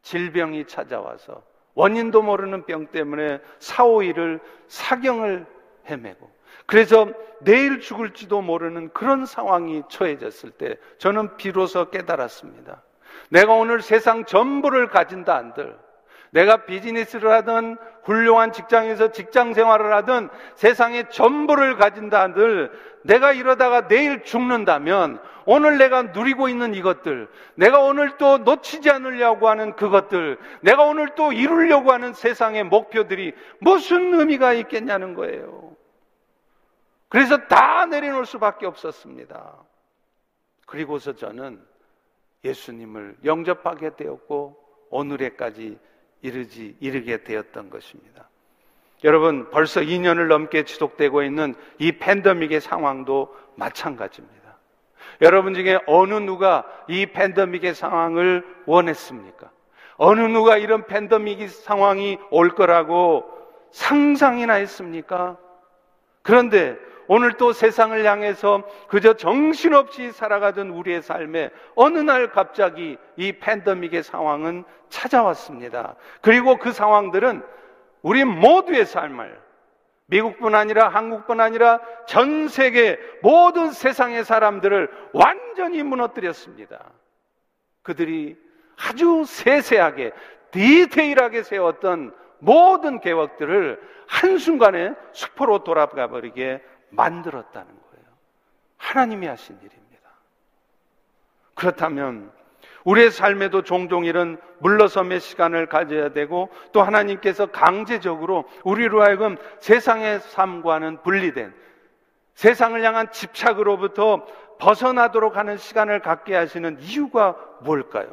질병이 0.01 0.65
찾아와서 0.65 1.43
원인도 1.73 2.21
모르는 2.21 2.65
병 2.65 2.87
때문에 2.87 3.39
사오일을 3.59 4.39
사경을 4.67 5.45
헤매고 5.89 6.31
그래서 6.65 7.07
내일 7.41 7.79
죽을지도 7.79 8.41
모르는 8.41 8.89
그런 8.93 9.25
상황이 9.25 9.83
처해졌을 9.89 10.51
때 10.51 10.77
저는 10.97 11.37
비로소 11.37 11.89
깨달았습니다. 11.89 12.81
내가 13.29 13.53
오늘 13.53 13.81
세상 13.81 14.25
전부를 14.25 14.87
가진다 14.89 15.35
한들 15.35 15.77
내가 16.31 16.65
비즈니스를 16.65 17.31
하든 17.31 17.77
훌륭한 18.03 18.51
직장에서 18.51 19.11
직장 19.11 19.53
생활을 19.53 19.93
하든 19.95 20.29
세상의 20.55 21.09
전부를 21.09 21.77
가진다 21.77 22.21
한들 22.21 22.71
내가 23.07 23.31
이러다가 23.31 23.87
내일 23.87 24.23
죽는다면 24.23 25.21
오늘 25.45 25.77
내가 25.77 26.03
누리고 26.03 26.49
있는 26.49 26.75
이것들, 26.75 27.29
내가 27.55 27.79
오늘 27.79 28.17
또 28.17 28.37
놓치지 28.37 28.89
않으려고 28.89 29.47
하는 29.47 29.77
그것들, 29.77 30.37
내가 30.61 30.83
오늘 30.83 31.15
또 31.15 31.31
이루려고 31.31 31.93
하는 31.93 32.13
세상의 32.13 32.65
목표들이 32.65 33.33
무슨 33.59 34.13
의미가 34.13 34.53
있겠냐는 34.53 35.13
거예요. 35.13 35.73
그래서 37.07 37.37
다 37.47 37.85
내려놓을 37.85 38.25
수밖에 38.25 38.65
없었습니다. 38.65 39.55
그리고서 40.65 41.13
저는 41.13 41.65
예수님을 42.43 43.19
영접하게 43.23 43.95
되었고 43.95 44.61
오늘에까지 44.89 45.79
이르지 46.21 46.75
이르게 46.81 47.23
되었던 47.23 47.69
것입니다. 47.69 48.29
여러분 49.03 49.49
벌써 49.51 49.81
2년을 49.81 50.27
넘게 50.27 50.63
지속되고 50.63 51.23
있는 51.23 51.55
이 51.77 51.91
팬데믹의 51.93 52.61
상황도 52.61 53.35
마찬가지입니다. 53.55 54.37
여러분 55.21 55.53
중에 55.53 55.79
어느 55.87 56.13
누가 56.15 56.63
이 56.87 57.05
팬데믹의 57.07 57.75
상황을 57.75 58.43
원했습니까? 58.65 59.49
어느 59.97 60.21
누가 60.21 60.57
이런 60.57 60.85
팬데믹 60.85 61.49
상황이 61.49 62.17
올 62.29 62.49
거라고 62.49 63.25
상상이나 63.71 64.53
했습니까? 64.53 65.37
그런데 66.21 66.77
오늘 67.07 67.33
또 67.33 67.53
세상을 67.53 68.05
향해서 68.05 68.63
그저 68.89 69.13
정신없이 69.13 70.11
살아가던 70.11 70.69
우리의 70.69 71.01
삶에 71.01 71.49
어느 71.75 71.99
날 71.99 72.31
갑자기 72.31 72.97
이 73.15 73.31
팬데믹의 73.31 74.03
상황은 74.03 74.65
찾아왔습니다. 74.89 75.95
그리고 76.21 76.57
그 76.57 76.71
상황들은 76.71 77.43
우리 78.01 78.23
모두의 78.23 78.85
삶을 78.85 79.41
미국뿐 80.07 80.55
아니라 80.55 80.87
한국뿐 80.87 81.39
아니라 81.41 81.79
전 82.07 82.47
세계 82.47 82.97
모든 83.21 83.71
세상의 83.71 84.23
사람들을 84.23 84.89
완전히 85.13 85.83
무너뜨렸습니다. 85.83 86.91
그들이 87.83 88.37
아주 88.77 89.25
세세하게 89.25 90.11
디테일하게 90.51 91.43
세웠던 91.43 92.15
모든 92.39 92.99
계획들을 92.99 93.81
한순간에 94.07 94.93
수포로 95.11 95.63
돌아가 95.63 96.07
버리게 96.07 96.63
만들었다는 96.89 97.67
거예요. 97.67 98.05
하나님이 98.77 99.27
하신 99.27 99.57
일입니다. 99.57 100.09
그렇다면 101.53 102.31
우리의 102.87 103.11
삶에도 103.11 103.63
종종 103.63 104.05
이런 104.05 104.37
물러섬의 104.59 105.19
시간을 105.19 105.65
가져야 105.65 106.09
되고 106.13 106.49
또 106.71 106.81
하나님께서 106.81 107.47
강제적으로 107.47 108.45
우리로 108.63 109.03
하여금 109.03 109.35
세상의 109.59 110.21
삶과는 110.21 111.03
분리된 111.03 111.53
세상을 112.35 112.81
향한 112.81 113.11
집착으로부터 113.11 114.25
벗어나도록 114.59 115.35
하는 115.35 115.57
시간을 115.57 115.99
갖게 115.99 116.33
하시는 116.33 116.77
이유가 116.79 117.35
뭘까요? 117.59 118.07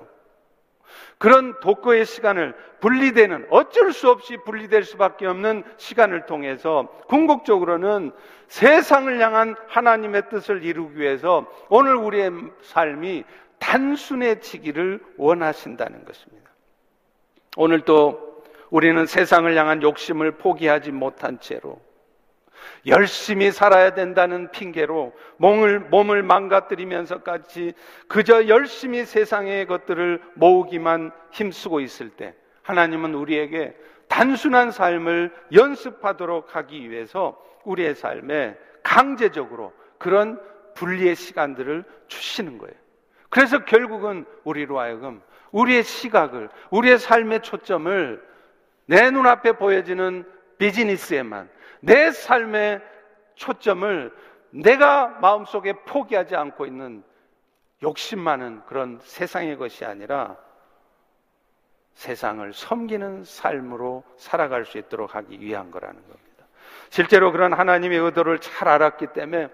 그런 1.18 1.58
독거의 1.60 2.04
시간을 2.04 2.54
분리되는 2.80 3.46
어쩔 3.50 3.92
수 3.92 4.10
없이 4.10 4.37
분리될 4.44 4.82
수밖에 4.82 5.26
없는 5.26 5.62
시간을 5.76 6.26
통해서 6.26 6.88
궁극적으로는 7.06 8.10
세상을 8.48 9.20
향한 9.20 9.54
하나님의 9.68 10.28
뜻을 10.30 10.64
이루기 10.64 10.98
위해서 10.98 11.46
오늘 11.68 11.94
우리의 11.96 12.32
삶이 12.62 13.24
단순해지기를 13.58 15.00
원하신다는 15.16 16.04
것입니다. 16.04 16.50
오늘 17.56 17.80
또 17.80 18.42
우리는 18.70 19.06
세상을 19.06 19.56
향한 19.56 19.82
욕심을 19.82 20.32
포기하지 20.32 20.90
못한 20.92 21.38
채로 21.40 21.80
열심히 22.86 23.50
살아야 23.50 23.94
된다는 23.94 24.50
핑계로 24.50 25.12
몸을, 25.36 25.80
몸을 25.80 26.22
망가뜨리면서까지 26.22 27.74
그저 28.08 28.48
열심히 28.48 29.04
세상의 29.04 29.66
것들을 29.66 30.22
모으기만 30.34 31.12
힘쓰고 31.30 31.80
있을 31.80 32.10
때 32.10 32.34
하나님은 32.62 33.14
우리에게 33.14 33.76
단순한 34.08 34.70
삶을 34.70 35.32
연습하도록 35.52 36.56
하기 36.56 36.90
위해서 36.90 37.40
우리의 37.64 37.94
삶에 37.94 38.56
강제적으로 38.82 39.72
그런 39.98 40.40
분리의 40.74 41.16
시간들을 41.16 41.84
주시는 42.08 42.58
거예요. 42.58 42.74
그래서 43.35 43.64
결국은 43.64 44.25
우리로 44.44 44.79
하여금 44.79 45.20
우리의 45.51 45.83
시각을, 45.83 46.49
우리의 46.70 47.01
삶의 47.01 47.42
초점을 47.42 48.25
내 48.87 49.11
눈앞에 49.11 49.59
보여지는 49.59 50.25
비즈니스에만, 50.59 51.51
내 51.81 52.12
삶의 52.12 52.81
초점을 53.35 54.14
내가 54.51 55.09
마음속에 55.20 55.73
포기하지 55.85 56.37
않고 56.37 56.64
있는 56.64 57.03
욕심 57.83 58.20
많은 58.20 58.62
그런 58.66 59.01
세상의 59.03 59.59
것이 59.59 59.85
아니라 59.85 60.37
세상을 61.94 62.53
섬기는 62.53 63.25
삶으로 63.25 64.05
살아갈 64.16 64.64
수 64.64 64.79
있도록 64.79 65.16
하기 65.16 65.40
위한 65.40 65.73
거라는 65.73 65.97
겁니다. 65.97 66.47
실제로 66.88 67.33
그런 67.33 67.53
하나님의 67.53 67.99
의도를 67.99 68.38
잘 68.38 68.68
알았기 68.68 69.09
때문에 69.09 69.49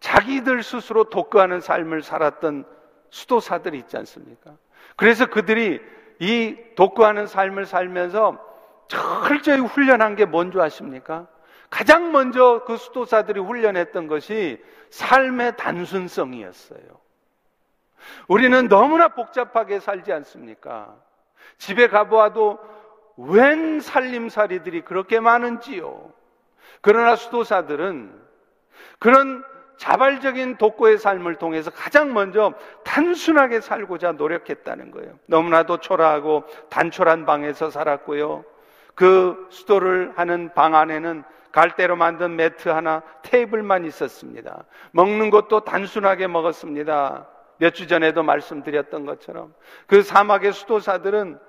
자기들 0.00 0.62
스스로 0.62 1.04
독거하는 1.04 1.60
삶을 1.60 2.02
살았던 2.02 2.80
수도사들이 3.12 3.78
있지 3.78 3.96
않습니까? 3.98 4.56
그래서 4.96 5.26
그들이 5.26 5.80
이 6.18 6.56
독거하는 6.76 7.26
삶을 7.26 7.66
살면서 7.66 8.38
철저히 8.88 9.60
훈련한 9.60 10.16
게 10.16 10.24
뭔지 10.24 10.58
아십니까? 10.58 11.28
가장 11.68 12.12
먼저 12.12 12.64
그 12.66 12.76
수도사들이 12.76 13.38
훈련했던 13.38 14.06
것이 14.06 14.62
삶의 14.90 15.56
단순성이었어요. 15.58 16.80
우리는 18.28 18.68
너무나 18.68 19.08
복잡하게 19.08 19.78
살지 19.78 20.12
않습니까? 20.12 20.96
집에 21.58 21.88
가보아도 21.88 22.58
웬 23.18 23.80
살림살이들이 23.80 24.82
그렇게 24.82 25.20
많은지요. 25.20 26.12
그러나 26.80 27.14
수도사들은 27.14 28.20
그런 28.98 29.44
자발적인 29.82 30.58
독고의 30.58 30.96
삶을 30.96 31.34
통해서 31.34 31.72
가장 31.72 32.14
먼저 32.14 32.54
단순하게 32.84 33.60
살고자 33.60 34.12
노력했다는 34.12 34.92
거예요. 34.92 35.18
너무나도 35.26 35.78
초라하고 35.78 36.44
단촐한 36.70 37.26
방에서 37.26 37.68
살았고요. 37.68 38.44
그 38.94 39.48
수도를 39.50 40.12
하는 40.14 40.54
방 40.54 40.76
안에는 40.76 41.24
갈대로 41.50 41.96
만든 41.96 42.36
매트 42.36 42.68
하나, 42.68 43.02
테이블만 43.22 43.84
있었습니다. 43.86 44.66
먹는 44.92 45.30
것도 45.30 45.64
단순하게 45.64 46.28
먹었습니다. 46.28 47.26
몇 47.58 47.74
주 47.74 47.88
전에도 47.88 48.22
말씀드렸던 48.22 49.04
것처럼 49.04 49.52
그 49.88 50.02
사막의 50.02 50.52
수도사들은 50.52 51.40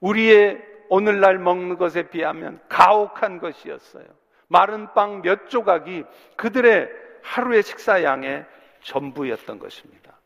우리의 0.00 0.62
오늘날 0.90 1.38
먹는 1.38 1.78
것에 1.78 2.02
비하면 2.10 2.60
가혹한 2.68 3.38
것이었어요. 3.38 4.04
마른 4.48 4.92
빵 4.92 5.22
몇 5.22 5.48
조각이 5.48 6.04
그들의 6.36 7.09
하루의 7.22 7.62
식사 7.62 8.02
양의 8.02 8.46
전부였던 8.82 9.58
것입니다. 9.58 10.18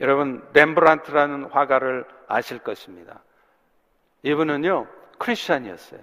여러분, 0.00 0.46
렘브란트라는 0.52 1.44
화가를 1.44 2.06
아실 2.26 2.58
것입니다. 2.58 3.22
이분은요, 4.22 4.86
크리스찬이었어요. 5.18 6.00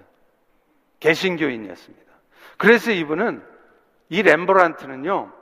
개신교인이었습니다. 1.00 2.12
그래서 2.56 2.92
이분은 2.92 3.44
이 4.10 4.22
렘브란트는요, 4.22 5.32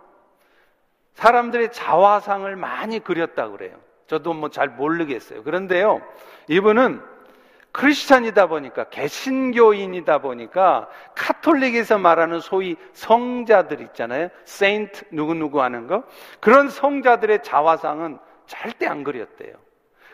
사람들의 1.14 1.72
자화상을 1.72 2.54
많이 2.56 3.00
그렸다고 3.00 3.56
그래요. 3.56 3.78
저도 4.06 4.32
뭐 4.34 4.48
잘 4.48 4.68
모르겠어요. 4.68 5.42
그런데요, 5.42 6.00
이분은 6.48 7.02
크리스찬이다 7.78 8.48
보니까 8.48 8.88
개신교인이다 8.88 10.18
보니까 10.18 10.88
카톨릭에서 11.14 11.96
말하는 11.98 12.40
소위 12.40 12.74
성자들 12.92 13.80
있잖아요. 13.82 14.30
세인트 14.44 15.04
누구누구 15.12 15.62
하는 15.62 15.86
거. 15.86 16.02
그런 16.40 16.68
성자들의 16.68 17.44
자화상은 17.44 18.18
절대 18.46 18.88
안 18.88 19.04
그렸대요. 19.04 19.54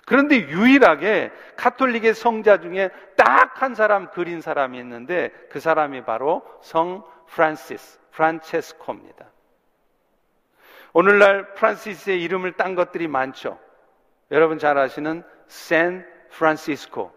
그런데 0.05 0.41
유일하게 0.49 1.33
카톨릭의 1.57 2.13
성자 2.13 2.61
중에 2.61 2.91
딱 3.17 3.45
한 3.63 3.75
사람 3.75 4.11
그린 4.11 4.41
사람이 4.43 4.77
있는데 4.81 5.31
그 5.49 5.61
사람이 5.61 6.05
바로 6.05 6.43
성 6.61 7.03
프란시스, 7.29 7.99
프란체스코입니다. 8.11 9.25
오늘날 10.93 11.55
프란시스의 11.55 12.23
이름을 12.23 12.53
딴 12.53 12.75
것들이 12.75 13.09
많죠. 13.09 13.59
여러분 14.31 14.59
잘 14.59 14.77
아시는 14.77 15.25
샌 15.47 16.05
프란시스코. 16.31 17.14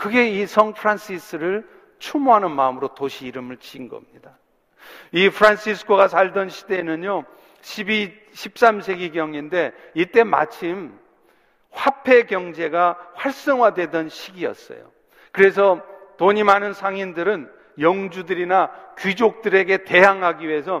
그게 0.00 0.30
이 0.30 0.46
성 0.46 0.72
프란시스를 0.72 1.68
추모하는 1.98 2.52
마음으로 2.52 2.94
도시 2.94 3.26
이름을 3.26 3.58
지은 3.58 3.88
겁니다. 3.88 4.38
이 5.12 5.28
프란시스코가 5.28 6.08
살던 6.08 6.48
시대에는요, 6.48 7.24
12, 7.60 8.10
13세기경인데, 8.32 9.74
이때 9.92 10.24
마침 10.24 10.98
화폐 11.70 12.22
경제가 12.22 12.96
활성화되던 13.14 14.08
시기였어요. 14.08 14.90
그래서 15.32 15.82
돈이 16.16 16.44
많은 16.44 16.72
상인들은 16.72 17.50
영주들이나 17.78 18.70
귀족들에게 18.98 19.84
대항하기 19.84 20.48
위해서 20.48 20.80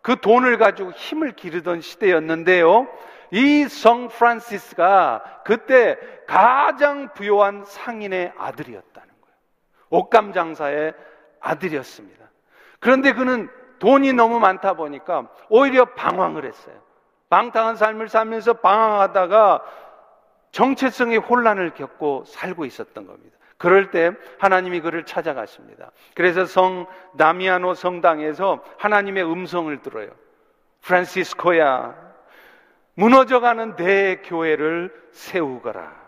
그 0.00 0.16
돈을 0.16 0.56
가지고 0.56 0.90
힘을 0.92 1.32
기르던 1.32 1.82
시대였는데요. 1.82 2.88
이 3.30 3.66
성 3.68 4.08
프란시스가 4.08 5.42
그때 5.44 5.98
가장 6.26 7.12
부요한 7.14 7.64
상인의 7.64 8.32
아들이었다는 8.36 9.08
거예요. 9.08 9.36
옷감 9.90 10.32
장사의 10.32 10.94
아들이었습니다. 11.40 12.24
그런데 12.80 13.12
그는 13.12 13.48
돈이 13.78 14.12
너무 14.12 14.40
많다 14.40 14.74
보니까 14.74 15.28
오히려 15.48 15.84
방황을 15.86 16.44
했어요. 16.44 16.76
방탕한 17.28 17.76
삶을 17.76 18.08
살면서 18.08 18.54
방황하다가 18.54 19.62
정체성의 20.52 21.18
혼란을 21.18 21.74
겪고 21.74 22.24
살고 22.26 22.64
있었던 22.64 23.06
겁니다. 23.06 23.36
그럴 23.56 23.90
때 23.90 24.12
하나님이 24.38 24.80
그를 24.80 25.04
찾아가십니다. 25.04 25.90
그래서 26.14 26.44
성 26.44 26.86
나미아노 27.14 27.74
성당에서 27.74 28.62
하나님의 28.78 29.24
음성을 29.24 29.76
들어요. 29.82 30.10
프란시스코야, 30.82 31.94
무너져가는 32.94 33.76
대교회를 33.76 34.92
세우거라. 35.12 36.04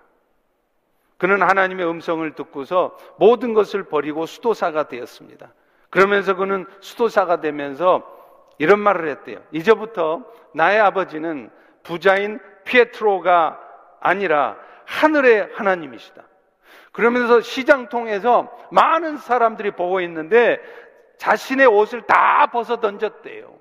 그는 1.18 1.42
하나님의 1.42 1.88
음성을 1.88 2.30
듣고서 2.34 2.96
모든 3.18 3.54
것을 3.54 3.84
버리고 3.84 4.26
수도사가 4.26 4.88
되었습니다. 4.88 5.52
그러면서 5.90 6.34
그는 6.34 6.66
수도사가 6.80 7.40
되면서 7.40 8.14
이런 8.58 8.80
말을 8.80 9.08
했대요. 9.08 9.38
이제부터 9.50 10.22
나의 10.52 10.80
아버지는 10.80 11.50
부자인 11.82 12.38
피에트로가 12.64 13.60
아니라 14.00 14.56
하늘의 14.84 15.50
하나님이시다. 15.54 16.22
그러면서 16.92 17.40
시장 17.40 17.88
통해서 17.88 18.50
많은 18.70 19.18
사람들이 19.18 19.72
보고 19.72 20.00
있는데 20.00 20.60
자신의 21.18 21.66
옷을 21.66 22.02
다 22.02 22.46
벗어 22.46 22.80
던졌대요. 22.80 23.55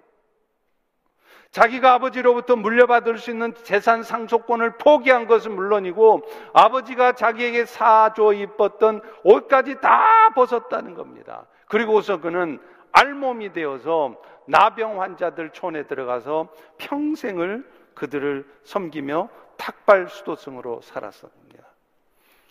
자기가 1.56 1.94
아버지로부터 1.94 2.58
물려받을 2.58 3.18
수 3.18 3.32
있는 3.32 3.54
재산 3.64 4.04
상속권을 4.04 4.72
포기한 4.72 5.26
것은 5.26 5.56
물론이고 5.56 6.24
아버지가 6.52 7.14
자기에게 7.14 7.64
사줘 7.64 8.34
입었던 8.34 9.02
옷까지 9.24 9.80
다 9.80 10.34
벗었다는 10.36 10.96
겁니다. 10.96 11.46
그리고서 11.70 12.20
그는 12.20 12.60
알몸이 12.92 13.54
되어서 13.54 14.22
나병 14.44 15.02
환자들 15.02 15.52
촌에 15.52 15.84
들어가서 15.84 16.50
평생을 16.78 17.66
그들을 17.94 18.46
섬기며 18.66 19.30
탁발 19.56 20.10
수도승으로 20.10 20.82
살았습니다. 20.82 21.64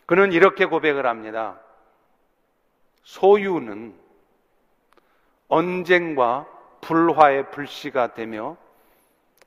그는 0.07 0.33
이렇게 0.33 0.65
고백을 0.65 1.05
합니다. 1.05 1.61
소유는 3.03 3.95
언쟁과 5.49 6.47
불화의 6.81 7.51
불씨가 7.51 8.15
되며 8.15 8.57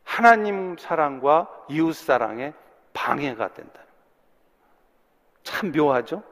하나님 0.07 0.77
사랑과 0.77 1.47
이웃 1.67 1.93
사랑의 1.93 2.53
방해가 2.93 3.49
된다. 3.49 3.81
참 5.43 5.73
묘하죠? 5.73 6.23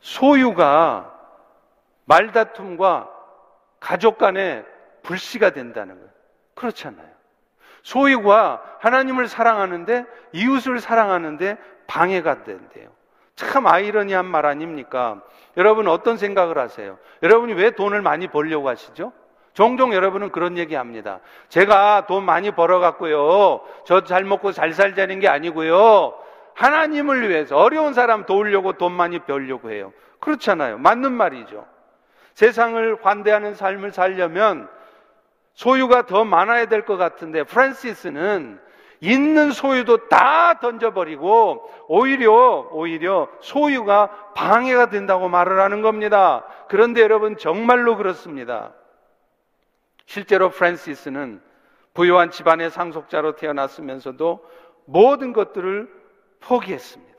소유가 0.00 1.10
말다툼과 2.04 3.08
가족 3.78 4.18
간의 4.18 4.66
불씨가 5.02 5.50
된다는 5.50 5.94
거예요. 5.94 6.10
그렇잖아요. 6.56 7.08
소유가 7.84 8.60
하나님을 8.80 9.28
사랑하는데 9.28 10.04
이웃을 10.32 10.80
사랑하는데 10.80 11.56
방해가 11.86 12.42
된대요. 12.42 12.90
참 13.36 13.68
아이러니한 13.68 14.26
말 14.26 14.46
아닙니까? 14.46 15.22
여러분 15.56 15.86
어떤 15.86 16.16
생각을 16.16 16.58
하세요? 16.58 16.98
여러분이 17.22 17.52
왜 17.54 17.70
돈을 17.70 18.02
많이 18.02 18.26
벌려고 18.26 18.68
하시죠? 18.68 19.12
종종 19.54 19.94
여러분은 19.94 20.30
그런 20.30 20.58
얘기 20.58 20.74
합니다. 20.74 21.20
제가 21.48 22.06
돈 22.06 22.24
많이 22.24 22.50
벌어갖고요. 22.50 23.60
저 23.84 24.00
잘 24.02 24.24
먹고 24.24 24.52
잘 24.52 24.72
살자는 24.74 25.20
게 25.20 25.28
아니고요. 25.28 26.14
하나님을 26.54 27.28
위해서 27.28 27.56
어려운 27.56 27.94
사람 27.94 28.26
도우려고 28.26 28.74
돈 28.74 28.92
많이 28.92 29.18
벌려고 29.20 29.70
해요. 29.70 29.92
그렇잖아요. 30.20 30.78
맞는 30.78 31.12
말이죠. 31.12 31.66
세상을 32.34 32.98
환대하는 33.02 33.54
삶을 33.54 33.92
살려면 33.92 34.68
소유가 35.54 36.02
더 36.06 36.24
많아야 36.24 36.66
될 36.66 36.84
것 36.84 36.96
같은데 36.96 37.44
프란시스는 37.44 38.58
있는 39.00 39.50
소유도 39.52 40.08
다 40.08 40.58
던져버리고 40.60 41.70
오히려 41.88 42.68
오히려 42.72 43.28
소유가 43.40 44.08
방해가 44.34 44.90
된다고 44.90 45.28
말을 45.28 45.60
하는 45.60 45.80
겁니다. 45.82 46.44
그런데 46.68 47.02
여러분 47.02 47.36
정말로 47.36 47.96
그렇습니다. 47.96 48.72
실제로 50.06 50.50
프란시스는 50.50 51.40
부유한 51.94 52.30
집안의 52.30 52.70
상속자로 52.70 53.36
태어났으면서도 53.36 54.44
모든 54.84 55.32
것들을 55.32 55.88
포기했습니다. 56.40 57.14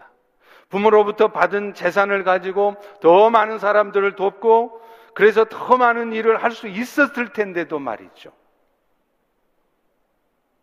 부모로부터 0.70 1.30
받은 1.30 1.74
재산을 1.74 2.24
가지고 2.24 2.76
더 3.02 3.30
많은 3.30 3.60
사람들을 3.60 4.16
돕고 4.16 4.82
그래서 5.14 5.46
더 5.46 5.78
많은 5.78 6.12
일을 6.12 6.44
할 6.44 6.52
수 6.52 6.68
있었을 6.68 7.32
텐데도 7.32 7.80
말이죠. 7.80 8.32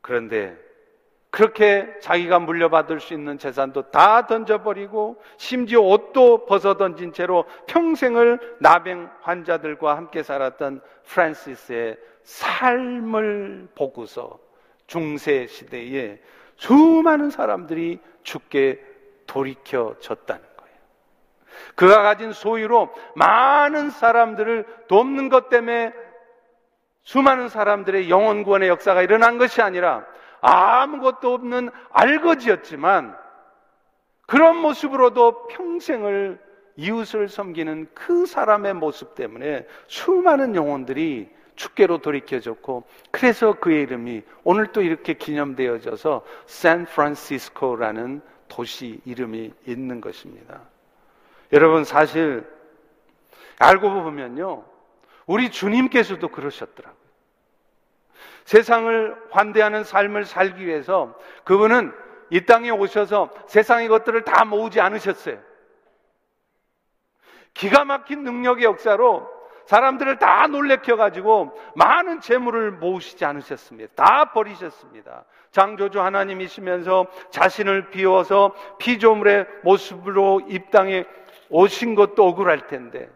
그런데 0.02 0.58
그렇게 1.30 1.98
자기가 2.00 2.40
물려받을 2.40 3.00
수 3.00 3.14
있는 3.14 3.38
재산도 3.38 3.90
다 3.90 4.26
던져버리고 4.26 5.22
심지어 5.38 5.80
옷도 5.80 6.44
벗어 6.44 6.76
던진 6.76 7.14
채로 7.14 7.46
평생을 7.68 8.56
나병 8.60 9.10
환자들과 9.22 9.96
함께 9.96 10.22
살았던 10.22 10.82
프란시스의 11.04 11.96
삶을 12.24 13.68
보고서 13.74 14.38
중세 14.86 15.46
시대에 15.46 16.20
수많은 16.56 17.30
사람들이 17.30 18.00
죽게 18.22 18.80
돌이켜졌다는 19.26 20.52
그가 21.74 22.02
가진 22.02 22.32
소유로 22.32 22.92
많은 23.14 23.90
사람들을 23.90 24.66
돕는 24.88 25.28
것 25.28 25.48
때문에 25.48 25.92
수많은 27.02 27.48
사람들의 27.48 28.10
영혼 28.10 28.44
구원의 28.44 28.68
역사가 28.68 29.02
일어난 29.02 29.38
것이 29.38 29.62
아니라 29.62 30.04
아무것도 30.40 31.34
없는 31.34 31.70
알거지였지만 31.90 33.16
그런 34.26 34.56
모습으로도 34.56 35.48
평생을 35.48 36.40
이웃을 36.76 37.28
섬기는 37.28 37.88
그 37.94 38.24
사람의 38.26 38.74
모습 38.74 39.14
때문에 39.14 39.66
수많은 39.88 40.54
영혼들이 40.54 41.28
축계로 41.56 41.98
돌이켜졌고 41.98 42.84
그래서 43.10 43.54
그의 43.54 43.82
이름이 43.82 44.22
오늘 44.44 44.68
또 44.72 44.82
이렇게 44.82 45.14
기념되어져서 45.14 46.24
샌프란시스코라는 46.46 48.22
도시 48.48 49.00
이름이 49.04 49.52
있는 49.66 50.00
것입니다. 50.00 50.60
여러분 51.52 51.84
사실 51.84 52.46
알고 53.58 53.90
보면요. 54.02 54.64
우리 55.26 55.50
주님께서도 55.50 56.28
그러셨더라고요. 56.28 57.02
세상을 58.44 59.16
환대하는 59.30 59.84
삶을 59.84 60.24
살기 60.24 60.66
위해서 60.66 61.18
그분은 61.44 61.92
이 62.30 62.44
땅에 62.44 62.70
오셔서 62.70 63.30
세상의 63.46 63.88
것들을 63.88 64.24
다 64.24 64.44
모으지 64.44 64.80
않으셨어요. 64.80 65.38
기가 67.54 67.84
막힌 67.84 68.24
능력의 68.24 68.64
역사로 68.64 69.28
사람들을 69.66 70.18
다 70.18 70.46
놀래켜가지고 70.46 71.52
많은 71.76 72.20
재물을 72.20 72.72
모으시지 72.72 73.24
않으셨습니다. 73.24 73.92
다 73.94 74.32
버리셨습니다. 74.32 75.24
장조주 75.50 76.00
하나님이시면서 76.00 77.06
자신을 77.30 77.90
비워서 77.90 78.54
피조물의 78.78 79.46
모습으로 79.62 80.40
입당에 80.48 81.04
오신 81.50 81.94
것도 81.94 82.26
억울할 82.26 82.66
텐데 82.66 83.08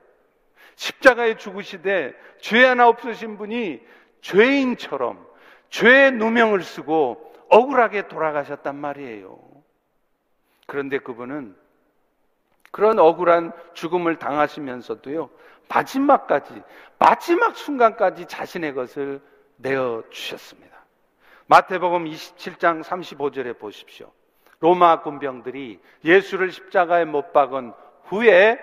십자가에 0.77 1.37
죽으시되 1.37 2.15
죄 2.39 2.65
하나 2.65 2.89
없으신 2.89 3.39
분이 3.39 3.81
죄인처럼 4.21 5.27
죄의 5.71 6.13
누명을 6.13 6.63
쓰고 6.63 7.33
억울하게 7.49 8.09
돌아가셨단 8.09 8.77
말이에요. 8.77 9.39
그런데 10.67 10.99
그분은 10.99 11.57
그런 12.71 12.99
억울한 12.99 13.53
죽음을 13.73 14.17
당하시면서도요, 14.17 15.31
마지막까지, 15.69 16.63
마지막 16.99 17.57
순간까지 17.57 18.27
자신의 18.27 18.75
것을 18.75 19.21
내어 19.57 20.03
주셨습니다. 20.11 20.77
마태복음 21.47 22.05
27장 22.05 22.83
35절에 22.83 23.59
보십시오. 23.59 24.11
로마 24.61 25.03
군병들이 25.03 25.81
예수를 26.05 26.51
십자가에 26.51 27.05
못 27.05 27.33
박은 27.33 27.73
후에 28.05 28.59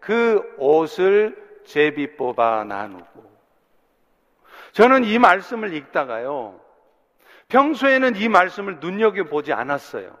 그 0.00 0.42
옷을 0.58 1.62
제비 1.64 2.16
뽑아 2.16 2.64
나누고 2.64 3.36
저는 4.72 5.04
이 5.04 5.18
말씀을 5.18 5.74
읽다가요. 5.74 6.60
평소에는 7.48 8.16
이 8.16 8.28
말씀을 8.28 8.78
눈여겨보지 8.80 9.52
않았어요. 9.52 10.16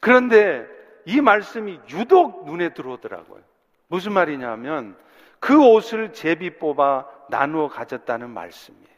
그런데 0.00 0.66
이 1.04 1.20
말씀이 1.20 1.80
유독 1.90 2.46
눈에 2.46 2.72
들어오더라고요. 2.72 3.42
무슨 3.88 4.12
말이냐면 4.12 4.96
그 5.44 5.62
옷을 5.62 6.14
제비 6.14 6.56
뽑아 6.56 7.06
나누어 7.28 7.68
가졌다는 7.68 8.30
말씀이에요. 8.30 8.94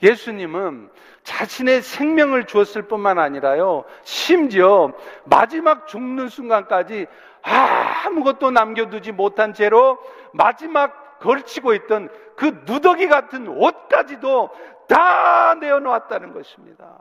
예수님은 0.00 0.92
자신의 1.24 1.82
생명을 1.82 2.46
주었을 2.46 2.82
뿐만 2.82 3.18
아니라요, 3.18 3.84
심지어 4.04 4.92
마지막 5.24 5.88
죽는 5.88 6.28
순간까지 6.28 7.08
아무것도 7.42 8.52
남겨두지 8.52 9.10
못한 9.10 9.54
채로 9.54 9.98
마지막 10.32 11.18
걸치고 11.18 11.74
있던 11.74 12.10
그 12.36 12.62
누더기 12.64 13.08
같은 13.08 13.48
옷까지도 13.48 14.50
다 14.86 15.54
내어놓았다는 15.54 16.32
것입니다. 16.32 16.96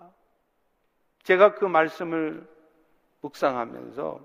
제가 1.21 1.53
그 1.53 1.65
말씀을 1.65 2.47
묵상하면서 3.21 4.19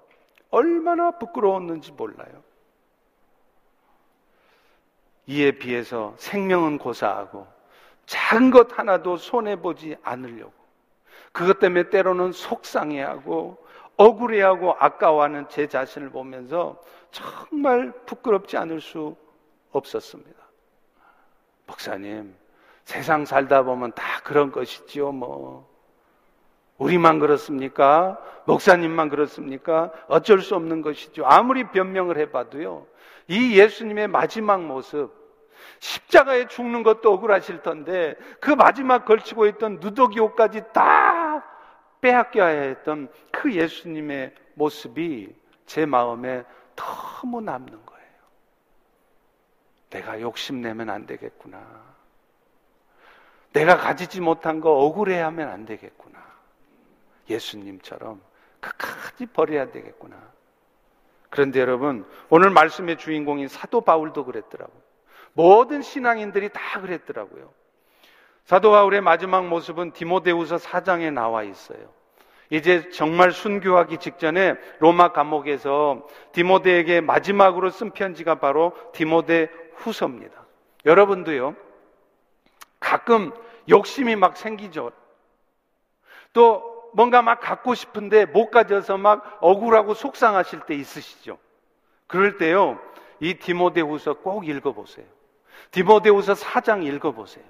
얼마나 0.48 1.10
부끄러웠는지 1.10 1.92
몰라요. 1.92 2.42
이에 5.26 5.52
비해서 5.52 6.14
생명은 6.18 6.78
고사하고 6.78 7.46
작은 8.06 8.50
것 8.50 8.78
하나도 8.78 9.16
손해보지 9.16 9.96
않으려고 10.02 10.52
그것 11.32 11.58
때문에 11.58 11.90
때로는 11.90 12.32
속상해하고 12.32 13.62
억울해하고 13.96 14.76
아까워하는 14.78 15.48
제 15.48 15.66
자신을 15.66 16.10
보면서 16.10 16.80
정말 17.10 17.92
부끄럽지 18.06 18.56
않을 18.56 18.80
수 18.80 19.16
없었습니다. 19.70 20.42
목사님, 21.66 22.34
세상 22.84 23.24
살다 23.24 23.62
보면 23.62 23.92
다 23.92 24.20
그런 24.24 24.50
것이지요, 24.50 25.12
뭐. 25.12 25.70
우리만 26.78 27.20
그렇습니까? 27.20 28.18
목사님만 28.44 29.08
그렇습니까? 29.08 29.92
어쩔 30.08 30.40
수 30.40 30.56
없는 30.56 30.82
것이죠. 30.82 31.24
아무리 31.24 31.64
변명을 31.64 32.18
해봐도요. 32.18 32.86
이 33.28 33.58
예수님의 33.58 34.08
마지막 34.08 34.62
모습, 34.64 35.12
십자가에 35.80 36.46
죽는 36.48 36.82
것도 36.82 37.12
억울하실 37.12 37.62
텐데 37.62 38.14
그 38.40 38.50
마지막 38.50 39.04
걸치고 39.04 39.46
있던 39.46 39.78
누더기 39.80 40.20
옷까지 40.20 40.62
다 40.72 41.44
빼앗겨야 42.00 42.46
했던 42.46 43.08
그 43.30 43.52
예수님의 43.52 44.34
모습이 44.54 45.34
제 45.66 45.86
마음에 45.86 46.44
너무 46.76 47.40
남는 47.40 47.86
거예요. 47.86 48.02
내가 49.90 50.20
욕심내면 50.20 50.90
안 50.90 51.06
되겠구나. 51.06 51.60
내가 53.52 53.76
가지지 53.76 54.20
못한 54.20 54.60
거 54.60 54.70
억울해하면 54.70 55.48
안 55.48 55.64
되겠구나. 55.66 56.18
예수님처럼 57.28 58.20
끝까지 58.60 59.26
버려야 59.26 59.70
되겠구나. 59.70 60.16
그런데 61.32 61.60
여러분, 61.60 62.04
오늘 62.28 62.50
말씀의 62.50 62.98
주인공인 62.98 63.48
사도 63.48 63.80
바울도 63.80 64.26
그랬더라고요. 64.26 64.82
모든 65.32 65.80
신앙인들이 65.80 66.50
다 66.50 66.82
그랬더라고요. 66.82 67.50
사도 68.44 68.70
바울의 68.70 69.00
마지막 69.00 69.46
모습은 69.46 69.92
디모데후서 69.92 70.56
4장에 70.56 71.10
나와 71.10 71.42
있어요. 71.42 71.78
이제 72.50 72.90
정말 72.90 73.32
순교하기 73.32 73.96
직전에 73.96 74.56
로마 74.78 75.12
감옥에서 75.12 76.06
디모데에게 76.32 77.00
마지막으로 77.00 77.70
쓴 77.70 77.92
편지가 77.92 78.34
바로 78.34 78.74
디모데 78.92 79.48
후서입니다. 79.76 80.44
여러분도요, 80.84 81.56
가끔 82.78 83.32
욕심이 83.70 84.16
막 84.16 84.36
생기죠. 84.36 84.92
또 86.34 86.71
뭔가 86.92 87.22
막 87.22 87.40
갖고 87.40 87.74
싶은데 87.74 88.26
못 88.26 88.50
가져서 88.50 88.98
막 88.98 89.38
억울하고 89.40 89.94
속상하실 89.94 90.60
때 90.60 90.74
있으시죠. 90.74 91.38
그럴 92.06 92.36
때요, 92.36 92.78
이 93.20 93.34
디모데후서 93.34 94.14
꼭 94.14 94.46
읽어보세요. 94.48 95.06
디모데후서 95.70 96.34
4장 96.34 96.84
읽어보세요. 96.84 97.44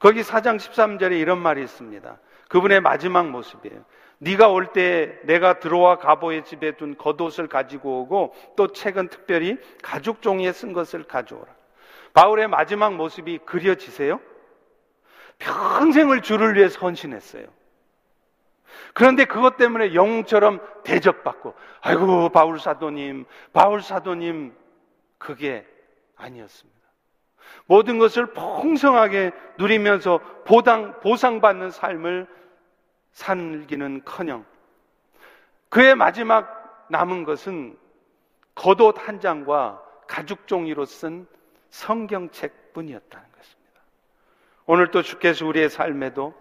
거기 0.00 0.22
4장 0.22 0.56
13절에 0.56 1.18
이런 1.18 1.38
말이 1.38 1.62
있습니다. 1.62 2.18
그분의 2.48 2.80
마지막 2.80 3.28
모습이에요. 3.30 3.84
네가 4.18 4.48
올 4.48 4.72
때 4.72 5.18
내가 5.24 5.58
들어와 5.58 5.98
가보의 5.98 6.44
집에 6.44 6.72
둔 6.76 6.96
겉옷을 6.96 7.48
가지고 7.48 8.00
오고 8.00 8.34
또 8.56 8.68
책은 8.68 9.08
특별히 9.08 9.58
가죽 9.82 10.22
종이에 10.22 10.52
쓴 10.52 10.72
것을 10.72 11.04
가져오라. 11.04 11.46
바울의 12.12 12.48
마지막 12.48 12.94
모습이 12.94 13.38
그려지세요? 13.38 14.20
평생을 15.38 16.22
주를 16.22 16.54
위해 16.54 16.68
헌신했어요. 16.68 17.46
그런데 18.92 19.24
그것 19.24 19.56
때문에 19.56 19.94
영웅처럼 19.94 20.60
대접받고, 20.84 21.54
아이고, 21.80 22.28
바울 22.30 22.58
사도님, 22.58 23.24
바울 23.52 23.82
사도님, 23.82 24.54
그게 25.18 25.66
아니었습니다. 26.16 26.74
모든 27.66 27.98
것을 27.98 28.26
풍성하게 28.26 29.32
누리면서 29.58 30.18
보상, 30.44 31.00
보상받는 31.00 31.70
삶을 31.70 32.26
살기는 33.12 34.02
커녕, 34.04 34.44
그의 35.68 35.94
마지막 35.94 36.86
남은 36.90 37.24
것은 37.24 37.76
겉옷 38.54 39.08
한 39.08 39.20
장과 39.20 39.82
가죽 40.06 40.46
종이로 40.46 40.84
쓴 40.84 41.26
성경책 41.70 42.72
뿐이었다는 42.72 43.26
것입니다. 43.36 43.80
오늘 44.66 44.90
또 44.90 45.02
주께서 45.02 45.46
우리의 45.46 45.68
삶에도 45.70 46.34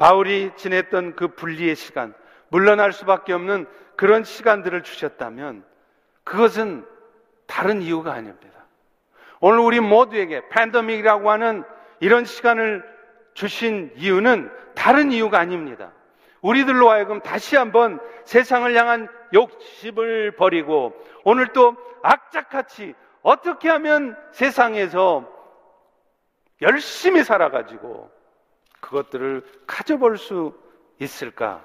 바울이 0.00 0.52
지냈던 0.56 1.14
그 1.14 1.28
분리의 1.28 1.76
시간, 1.76 2.14
물러날 2.48 2.90
수밖에 2.90 3.34
없는 3.34 3.66
그런 3.96 4.24
시간들을 4.24 4.82
주셨다면 4.82 5.62
그것은 6.24 6.86
다른 7.46 7.82
이유가 7.82 8.14
아닙니다. 8.14 8.64
오늘 9.40 9.58
우리 9.58 9.78
모두에게 9.78 10.40
팬더믹이라고 10.48 11.30
하는 11.30 11.64
이런 12.00 12.24
시간을 12.24 12.82
주신 13.34 13.92
이유는 13.94 14.50
다른 14.74 15.12
이유가 15.12 15.38
아닙니다. 15.38 15.92
우리들로 16.40 16.88
하여금 16.88 17.20
다시 17.20 17.56
한번 17.56 18.00
세상을 18.24 18.74
향한 18.74 19.06
욕심을 19.34 20.30
버리고 20.36 20.94
오늘 21.24 21.48
또 21.52 21.76
악착같이 22.02 22.94
어떻게 23.20 23.68
하면 23.68 24.16
세상에서 24.32 25.30
열심히 26.62 27.22
살아가지고 27.22 28.19
그것들을 28.80 29.44
가져볼 29.66 30.18
수 30.18 30.58
있을까? 30.98 31.64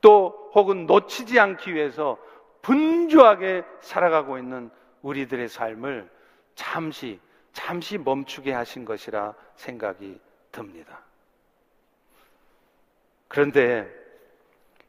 또 0.00 0.50
혹은 0.54 0.86
놓치지 0.86 1.38
않기 1.40 1.74
위해서 1.74 2.18
분주하게 2.62 3.64
살아가고 3.80 4.38
있는 4.38 4.70
우리들의 5.02 5.48
삶을 5.48 6.08
잠시, 6.54 7.20
잠시 7.52 7.98
멈추게 7.98 8.52
하신 8.52 8.84
것이라 8.84 9.34
생각이 9.56 10.20
듭니다. 10.52 11.00
그런데 13.28 13.88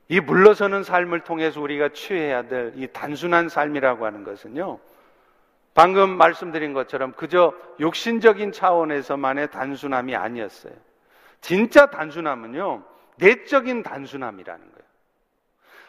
이 0.07 0.19
물러서는 0.19 0.83
삶을 0.83 1.21
통해서 1.21 1.61
우리가 1.61 1.89
취해야 1.89 2.41
될 2.47 2.73
이 2.75 2.87
단순한 2.87 3.49
삶이라고 3.49 4.05
하는 4.05 4.23
것은요, 4.23 4.79
방금 5.75 6.09
말씀드린 6.17 6.73
것처럼 6.73 7.13
그저 7.13 7.53
욕신적인 7.79 8.51
차원에서만의 8.51 9.51
단순함이 9.51 10.15
아니었어요. 10.15 10.73
진짜 11.41 11.87
단순함은요, 11.87 12.83
내적인 13.17 13.83
단순함이라는 13.83 14.61
거예요. 14.61 14.89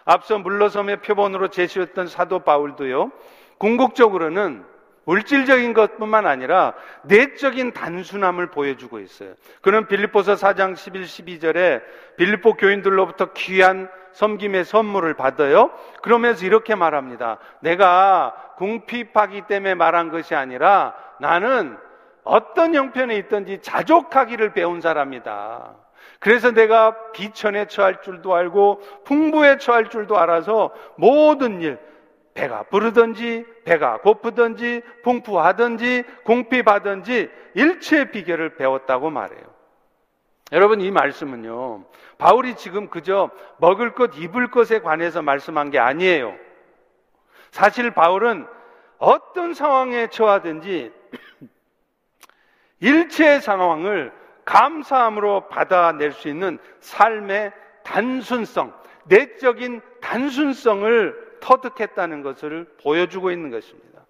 앞서 0.05 0.39
물러섬의 0.39 1.03
표본으로 1.03 1.49
제시했던 1.49 2.09
사도 2.09 2.41
바울도요, 2.41 3.13
궁극적으로는 3.59 4.65
물질적인 5.05 5.73
것뿐만 5.73 6.27
아니라 6.27 6.75
내적인 7.03 7.73
단순함을 7.73 8.51
보여주고 8.51 9.01
있어요. 9.01 9.35
그는 9.61 9.89
빌립보서 9.89 10.35
4장 10.35 10.77
11, 10.77 11.03
12절에 11.03 11.83
빌립보 12.17 12.55
교인들로부터 12.55 13.33
귀한 13.33 13.91
섬김의 14.13 14.65
선물을 14.65 15.15
받아요. 15.15 15.71
그러면서 16.03 16.47
이렇게 16.47 16.75
말합니다. 16.75 17.39
내가 17.61 18.35
궁핍하기 18.57 19.43
때문에 19.43 19.75
말한 19.75 20.11
것이 20.11 20.35
아니라 20.35 20.95
나는 21.19 21.77
어떤 22.24 22.74
형편에 22.74 23.16
있든지 23.16 23.61
자족하기를 23.62 24.52
배운 24.52 24.80
사람이다. 24.80 25.74
그래서 26.18 26.50
내가 26.50 27.12
비천에 27.12 27.66
처할 27.66 28.02
줄도 28.02 28.35
알고 28.35 28.80
풍부에 29.04 29.56
처할 29.56 29.88
줄도 29.88 30.18
알아서 30.18 30.70
모든 30.96 31.62
일, 31.62 31.78
배가 32.35 32.64
부르든지 32.64 33.44
배가 33.64 33.98
고프든지 33.98 34.83
풍부하든지 35.02 36.04
궁핍하든지 36.24 37.30
일체의 37.54 38.11
비결을 38.12 38.56
배웠다고 38.56 39.11
말해요. 39.11 39.42
여러분 40.52 40.80
이 40.80 40.90
말씀은요. 40.90 41.85
바울이 42.18 42.56
지금 42.56 42.88
그저 42.88 43.30
먹을 43.59 43.94
것, 43.94 44.16
입을 44.16 44.50
것에 44.50 44.80
관해서 44.80 45.22
말씀한 45.22 45.70
게 45.70 45.78
아니에요. 45.78 46.35
사실 47.50 47.90
바울은 47.92 48.46
어떤 48.98 49.54
상황에 49.54 50.09
처하든지 50.09 50.92
일체의 52.81 53.40
상황을 53.40 54.12
감사함으로 54.45 55.49
받아낼 55.49 56.12
수 56.12 56.29
있는 56.29 56.59
삶의 56.81 57.53
단순성, 57.85 58.73
내적인 59.05 59.81
단순성을 60.01 61.38
터득했다는 61.40 62.23
것을 62.23 62.66
보여주고 62.83 63.31
있는 63.31 63.51
것입니다. 63.51 64.05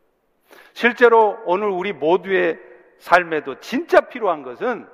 실제로 0.73 1.39
오늘 1.45 1.69
우리 1.69 1.93
모두의 1.93 2.59
삶에도 2.99 3.61
진짜 3.61 4.01
필요한 4.01 4.43
것은 4.43 4.87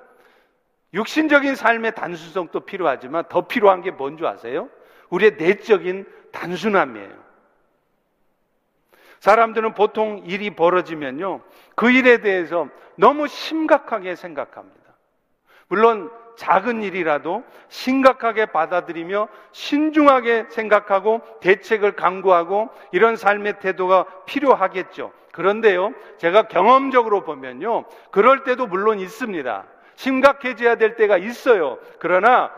육신적인 0.95 1.55
삶의 1.55 1.95
단순성도 1.95 2.61
필요하지만 2.61 3.25
더 3.29 3.47
필요한 3.47 3.83
게 3.83 3.91
뭔지 3.91 4.25
아세요? 4.27 4.69
우리의 5.11 5.37
내적인 5.37 6.07
단순함이에요. 6.33 7.27
사람들은 9.21 9.75
보통 9.75 10.23
일이 10.27 10.51
벌어지면요. 10.51 11.43
그 11.77 11.91
일에 11.91 12.19
대해서 12.19 12.69
너무 12.97 13.29
심각하게 13.29 14.17
생각합니다. 14.17 14.77
물론 15.69 16.11
작은 16.37 16.83
일이라도 16.83 17.45
심각하게 17.69 18.47
받아들이며 18.47 19.29
신중하게 19.53 20.47
생각하고 20.51 21.21
대책을 21.41 21.93
강구하고 21.97 22.71
이런 22.93 23.17
삶의 23.17 23.61
태도가 23.61 24.07
필요하겠죠. 24.25 25.13
그런데요, 25.33 25.93
제가 26.17 26.49
경험적으로 26.49 27.23
보면요, 27.23 27.85
그럴 28.11 28.45
때도 28.45 28.67
물론 28.67 28.99
있습니다. 28.99 29.67
심각해져야 29.97 30.77
될 30.77 30.97
때가 30.97 31.19
있어요. 31.19 31.79
그러나 31.99 32.51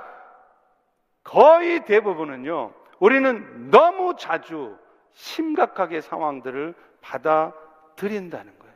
거의 1.24 1.84
대부분은요, 1.84 2.72
우리는 3.00 3.70
너무 3.70 4.14
자주 4.16 4.76
심각하게 5.12 6.00
상황들을 6.00 6.74
받아들인다는 7.00 8.58
거예요. 8.58 8.67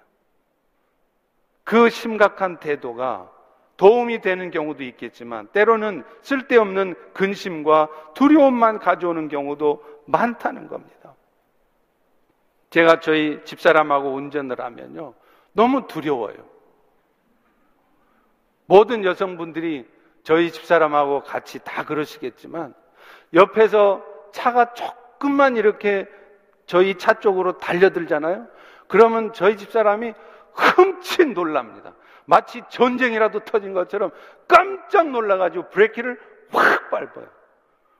그 1.65 1.91
심각한 1.91 2.59
태도가 2.59 3.31
도움이 3.77 4.21
되는 4.21 4.51
경우도 4.51 4.83
있겠지만 4.85 5.49
때로는 5.49 6.05
쓸데없는 6.23 6.95
근심과 7.15 7.89
두려움만 8.15 8.79
가져오는 8.79 9.29
경우도 9.29 9.83
많다는 10.07 10.69
겁니다. 10.69 11.15
제가 12.71 13.01
저희 13.01 13.45
집사람하고 13.45 14.13
운전을 14.13 14.61
하면요. 14.61 15.15
너무 15.53 15.87
두려워요. 15.87 16.37
모든 18.67 19.05
여성분들이 19.05 19.87
저희 20.23 20.51
집사람하고 20.51 21.25
같이 21.25 21.59
다 21.65 21.85
그러시겠지만 21.85 22.75
옆에서 23.35 24.03
차가 24.33 24.73
조금만 24.75 25.57
이렇게 25.57 26.09
저희 26.67 26.97
차 26.97 27.15
쪽으로 27.15 27.59
달려들잖아요. 27.59 28.47
그러면 28.87 29.33
저희 29.33 29.57
집사람이 29.57 30.15
흠칫 30.55 31.29
놀랍니다. 31.33 31.95
마치 32.25 32.63
전쟁이라도 32.69 33.41
터진 33.41 33.73
것처럼 33.73 34.11
깜짝 34.47 35.11
놀라가지고 35.11 35.71
브레이크를 35.71 36.21
확 36.51 36.91
밟아요. 36.91 37.27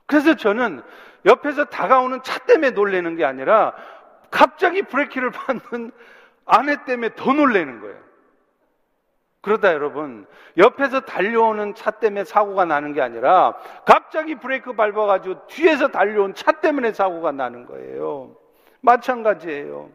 그래서 0.07 0.35
저는 0.35 0.83
옆에서 1.25 1.65
다가오는 1.67 2.23
차 2.23 2.39
때문에 2.41 2.71
놀래는 2.71 3.17
게 3.17 3.25
아니라 3.25 3.75
갑자기 4.31 4.83
브레이크를 4.83 5.31
밟는 5.71 5.93
아내 6.45 6.85
때문에 6.85 7.15
더 7.15 7.33
놀래는 7.33 7.81
거예요. 7.81 8.13
그러다 9.43 9.73
여러분, 9.73 10.27
옆에서 10.57 11.01
달려오는 11.01 11.75
차 11.75 11.91
때문에 11.91 12.25
사고가 12.25 12.65
나는 12.65 12.93
게 12.93 13.03
아니라 13.03 13.55
갑자기 13.85 14.37
브레이크 14.37 14.73
밟아가지고 14.73 15.49
뒤에서 15.49 15.89
달려온 15.89 16.33
차 16.35 16.53
때문에 16.53 16.93
사고가 16.93 17.33
나는 17.33 17.67
거예요. 17.67 18.37
마찬가지예요. 18.83 19.91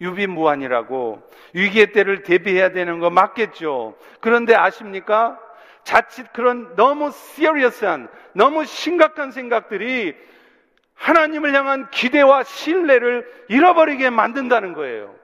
유비무환이라고 0.00 1.22
위기의 1.54 1.92
때를 1.92 2.22
대비해야 2.22 2.72
되는 2.72 2.98
거 2.98 3.10
맞겠죠. 3.10 3.96
그런데 4.20 4.54
아십니까? 4.54 5.38
자칫 5.84 6.32
그런 6.32 6.74
너무 6.76 7.10
시리어스한 7.10 8.08
너무 8.32 8.64
심각한 8.64 9.30
생각들이 9.30 10.14
하나님을 10.94 11.54
향한 11.54 11.90
기대와 11.90 12.44
신뢰를 12.44 13.30
잃어버리게 13.48 14.10
만든다는 14.10 14.72
거예요. 14.72 15.14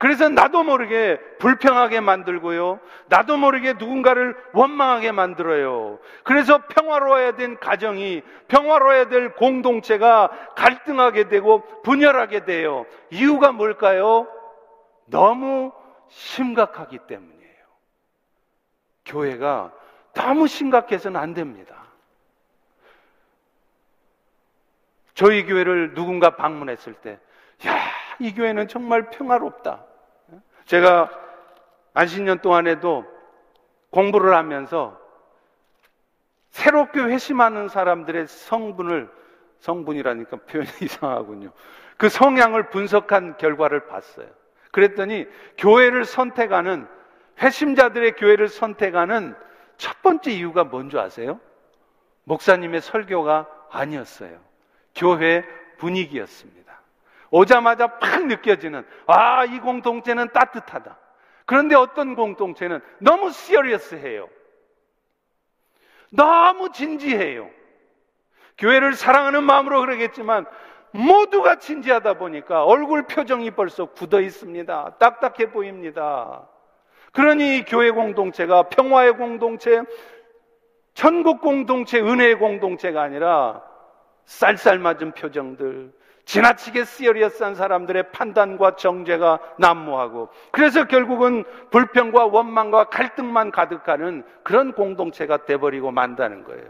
그래서 0.00 0.30
나도 0.30 0.62
모르게 0.62 1.20
불평하게 1.40 2.00
만들고요. 2.00 2.80
나도 3.08 3.36
모르게 3.36 3.74
누군가를 3.74 4.34
원망하게 4.54 5.12
만들어요. 5.12 5.98
그래서 6.24 6.56
평화로워야 6.68 7.32
된 7.32 7.58
가정이, 7.58 8.22
평화로워야 8.48 9.08
될 9.08 9.34
공동체가 9.34 10.30
갈등하게 10.56 11.28
되고 11.28 11.62
분열하게 11.82 12.46
돼요. 12.46 12.86
이유가 13.10 13.52
뭘까요? 13.52 14.26
너무 15.04 15.70
심각하기 16.08 17.00
때문이에요. 17.06 17.64
교회가 19.04 19.70
너무 20.14 20.46
심각해서는 20.46 21.20
안 21.20 21.34
됩니다. 21.34 21.76
저희 25.12 25.44
교회를 25.44 25.92
누군가 25.92 26.36
방문했을 26.36 26.94
때, 26.94 27.18
야, 27.66 27.78
이 28.18 28.32
교회는 28.32 28.66
정말 28.66 29.10
평화롭다. 29.10 29.89
제가 30.70 31.10
안신년 31.94 32.38
동안에도 32.38 33.04
공부를 33.90 34.36
하면서 34.36 34.96
새롭게 36.50 37.00
회심하는 37.00 37.66
사람들의 37.66 38.28
성분을 38.28 39.10
성분이라니까 39.58 40.36
표현이 40.36 40.70
이상하군요. 40.82 41.50
그 41.96 42.08
성향을 42.08 42.70
분석한 42.70 43.36
결과를 43.36 43.88
봤어요. 43.88 44.28
그랬더니 44.70 45.26
교회를 45.58 46.04
선택하는 46.04 46.86
회심자들의 47.40 48.12
교회를 48.12 48.46
선택하는 48.46 49.34
첫 49.76 50.00
번째 50.02 50.30
이유가 50.30 50.62
뭔지 50.62 50.96
아세요? 50.96 51.40
목사님의 52.22 52.80
설교가 52.80 53.48
아니었어요. 53.72 54.38
교회 54.94 55.44
분위기였습니다. 55.78 56.69
오자마자 57.30 57.98
팍 57.98 58.26
느껴지는 58.26 58.86
아, 59.06 59.44
이 59.44 59.60
공동체는 59.60 60.30
따뜻하다. 60.32 60.98
그런데 61.46 61.74
어떤 61.74 62.14
공동체는 62.14 62.80
너무 62.98 63.30
시리어스해요. 63.30 64.28
너무 66.10 66.70
진지해요. 66.72 67.48
교회를 68.58 68.94
사랑하는 68.94 69.44
마음으로 69.44 69.80
그러겠지만 69.80 70.46
모두가 70.92 71.56
진지하다 71.56 72.14
보니까 72.14 72.64
얼굴 72.64 73.06
표정이 73.06 73.52
벌써 73.52 73.86
굳어 73.86 74.20
있습니다. 74.20 74.96
딱딱해 74.98 75.52
보입니다. 75.52 76.48
그러니 77.12 77.64
교회 77.66 77.90
공동체가 77.90 78.64
평화의 78.64 79.16
공동체, 79.16 79.82
천국 80.94 81.40
공동체, 81.40 82.00
은혜의 82.00 82.38
공동체가 82.38 83.02
아니라 83.02 83.62
쌀쌀 84.24 84.78
맞은 84.78 85.12
표정들, 85.12 85.92
지나치게 86.24 86.84
시어리어스한 86.84 87.54
사람들의 87.54 88.12
판단과 88.12 88.76
정죄가 88.76 89.40
난무하고 89.58 90.28
그래서 90.52 90.86
결국은 90.86 91.44
불평과 91.70 92.26
원망과 92.26 92.84
갈등만 92.84 93.50
가득하는 93.50 94.24
그런 94.42 94.72
공동체가 94.72 95.44
돼버리고 95.44 95.90
만다는 95.90 96.44
거예요. 96.44 96.68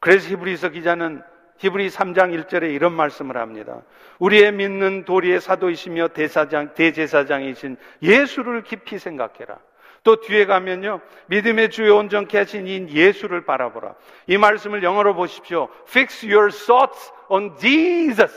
그래서 0.00 0.28
히브리서 0.28 0.70
기자는 0.70 1.22
히브리 1.58 1.88
3장 1.88 2.36
1절에 2.44 2.74
이런 2.74 2.92
말씀을 2.92 3.36
합니다. 3.36 3.82
우리의 4.18 4.52
믿는 4.52 5.04
도리의 5.04 5.40
사도이시며 5.40 6.08
대사장, 6.08 6.74
대제사장이신 6.74 7.76
예수를 8.02 8.64
깊이 8.64 8.98
생각해라. 8.98 9.58
또 10.02 10.20
뒤에 10.20 10.46
가면요. 10.46 11.00
믿음의 11.26 11.70
주요 11.70 11.96
온전케 11.96 12.36
하신 12.38 12.66
이 12.66 12.88
예수를 12.88 13.44
바라보라. 13.44 13.94
이 14.26 14.36
말씀을 14.36 14.82
영어로 14.82 15.14
보십시오. 15.14 15.68
Fix 15.88 16.26
your 16.26 16.50
thoughts 16.50 17.12
on 17.28 17.56
Jesus. 17.58 18.34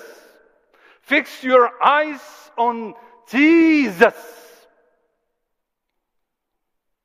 Fix 1.03 1.45
your 1.47 1.71
eyes 1.83 2.51
on 2.57 2.93
Jesus. 3.27 4.15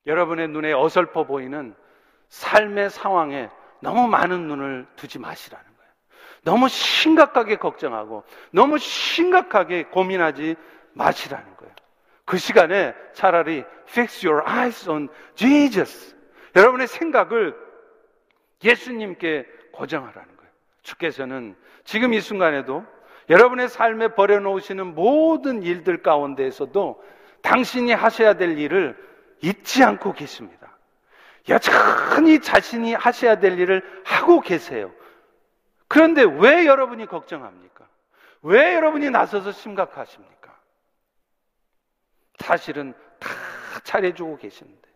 여러분의 0.06 0.48
눈에 0.48 0.72
어설퍼 0.72 1.24
보이는 1.24 1.74
삶의 2.28 2.90
상황에 2.90 3.50
너무 3.80 4.08
많은 4.08 4.46
눈을 4.46 4.86
두지 4.96 5.18
마시라는 5.18 5.64
거예요. 5.64 5.92
너무 6.42 6.68
심각하게 6.68 7.56
걱정하고 7.56 8.24
너무 8.50 8.78
심각하게 8.78 9.84
고민하지 9.84 10.56
마시라는 10.92 11.56
거예요. 11.56 11.74
그 12.30 12.38
시간에 12.38 12.94
차라리 13.12 13.64
fix 13.88 14.24
your 14.24 14.48
eyes 14.48 14.88
on 14.88 15.08
Jesus. 15.34 16.14
여러분의 16.54 16.86
생각을 16.86 17.56
예수님께 18.62 19.48
고정하라는 19.72 20.36
거예요. 20.36 20.52
주께서는 20.82 21.56
지금 21.82 22.14
이 22.14 22.20
순간에도 22.20 22.84
여러분의 23.30 23.68
삶에 23.68 24.14
버려놓으시는 24.14 24.94
모든 24.94 25.64
일들 25.64 26.02
가운데에서도 26.02 27.02
당신이 27.42 27.92
하셔야 27.92 28.34
될 28.34 28.56
일을 28.58 28.96
잊지 29.42 29.82
않고 29.82 30.12
계십니다. 30.12 30.78
여전히 31.48 32.38
자신이 32.38 32.94
하셔야 32.94 33.40
될 33.40 33.58
일을 33.58 33.82
하고 34.04 34.40
계세요. 34.40 34.92
그런데 35.88 36.22
왜 36.22 36.64
여러분이 36.64 37.06
걱정합니까? 37.06 37.88
왜 38.42 38.76
여러분이 38.76 39.10
나서서 39.10 39.50
심각하십니까? 39.50 40.39
사실은 42.40 42.94
다 43.18 43.28
잘해주고 43.84 44.38
계시는데 44.38 44.88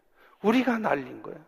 우리가 0.42 0.78
날린 0.78 1.22
거예요. 1.22 1.38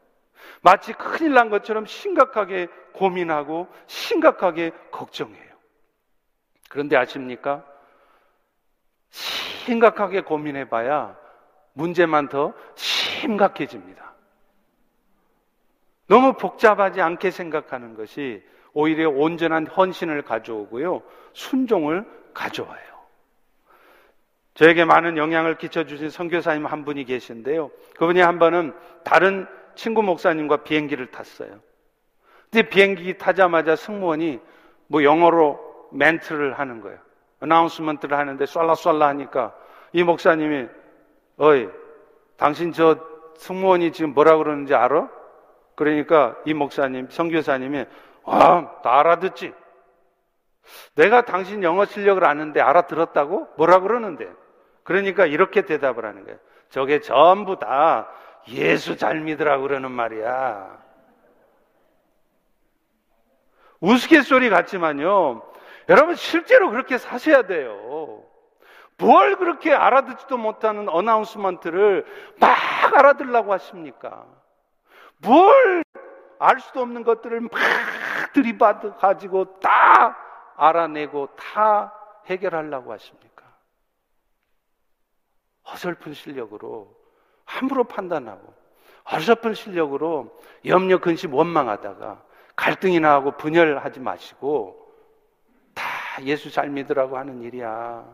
마치 0.62 0.92
큰일 0.92 1.34
난 1.34 1.50
것처럼 1.50 1.86
심각하게 1.86 2.68
고민하고 2.92 3.68
심각하게 3.86 4.70
걱정해요. 4.90 5.54
그런데 6.68 6.96
아십니까? 6.96 7.64
심각하게 9.10 10.22
고민해봐야 10.22 11.16
문제만 11.72 12.28
더 12.28 12.54
심각해집니다. 12.74 14.14
너무 16.08 16.34
복잡하지 16.34 17.00
않게 17.00 17.30
생각하는 17.30 17.94
것이 17.94 18.44
오히려 18.72 19.10
온전한 19.10 19.66
헌신을 19.66 20.22
가져오고요. 20.22 21.02
순종을 21.32 22.06
가져와요. 22.32 22.95
저에게 24.56 24.86
많은 24.86 25.18
영향을 25.18 25.58
끼쳐주신 25.58 26.08
선교사님 26.10 26.64
한 26.66 26.84
분이 26.84 27.04
계신데요. 27.04 27.70
그분이 27.98 28.20
한 28.20 28.38
번은 28.38 28.74
다른 29.04 29.46
친구 29.74 30.02
목사님과 30.02 30.58
비행기를 30.58 31.10
탔어요. 31.10 31.60
근데 32.50 32.68
비행기 32.68 33.18
타자마자 33.18 33.76
승무원이 33.76 34.40
뭐 34.86 35.04
영어로 35.04 35.88
멘트를 35.92 36.58
하는 36.58 36.80
거예요. 36.80 36.98
어나운스먼트를 37.40 38.16
하는데 38.16 38.46
쏠라쏠라 38.46 39.06
하니까 39.08 39.54
이 39.92 40.02
목사님이 40.02 40.68
어이 41.36 41.68
당신 42.38 42.72
저 42.72 42.98
승무원이 43.36 43.92
지금 43.92 44.14
뭐라 44.14 44.38
그러는지 44.38 44.74
알아? 44.74 45.10
그러니까 45.74 46.34
이 46.46 46.54
목사님 46.54 47.08
선교사님이 47.10 47.84
아, 48.24 48.80
다 48.82 49.00
알아듣지. 49.00 49.52
내가 50.94 51.26
당신 51.26 51.62
영어 51.62 51.84
실력을 51.84 52.24
아는데 52.24 52.62
알아들었다고? 52.62 53.48
뭐라 53.58 53.80
그러는데? 53.80 54.26
그러니까 54.86 55.26
이렇게 55.26 55.62
대답을 55.62 56.04
하는 56.06 56.24
거예요. 56.24 56.38
저게 56.70 57.00
전부 57.00 57.58
다 57.58 58.08
예수 58.48 58.96
잘 58.96 59.20
믿으라고 59.20 59.62
그러는 59.64 59.90
말이야. 59.90 60.78
우스갯소리 63.80 64.48
같지만요. 64.48 65.42
여러분 65.88 66.14
실제로 66.14 66.70
그렇게 66.70 66.96
사셔야 66.98 67.42
돼요. 67.42 68.24
뭘 68.98 69.36
그렇게 69.36 69.74
알아듣지도 69.74 70.38
못하는 70.38 70.88
어나운스먼트를 70.88 72.06
막 72.40 72.56
알아들라고 72.96 73.52
하십니까? 73.52 74.24
뭘 75.20 75.84
알 76.38 76.60
수도 76.60 76.80
없는 76.82 77.02
것들을 77.02 77.40
막 77.40 77.50
들이받아 78.32 78.96
가지고 78.96 79.58
다 79.60 80.16
알아내고 80.56 81.28
다 81.36 81.92
해결하려고 82.26 82.92
하십니까? 82.92 83.35
어설픈 85.66 86.14
실력으로 86.14 86.94
함부로 87.44 87.84
판단하고 87.84 88.54
어설픈 89.04 89.54
실력으로 89.54 90.36
염려, 90.64 90.98
근심, 90.98 91.34
원망하다가 91.34 92.22
갈등이 92.56 93.00
나고 93.00 93.32
분열하지 93.32 94.00
마시고 94.00 94.84
다 95.74 95.84
예수 96.22 96.50
잘 96.50 96.70
믿으라고 96.70 97.18
하는 97.18 97.42
일이야. 97.42 98.04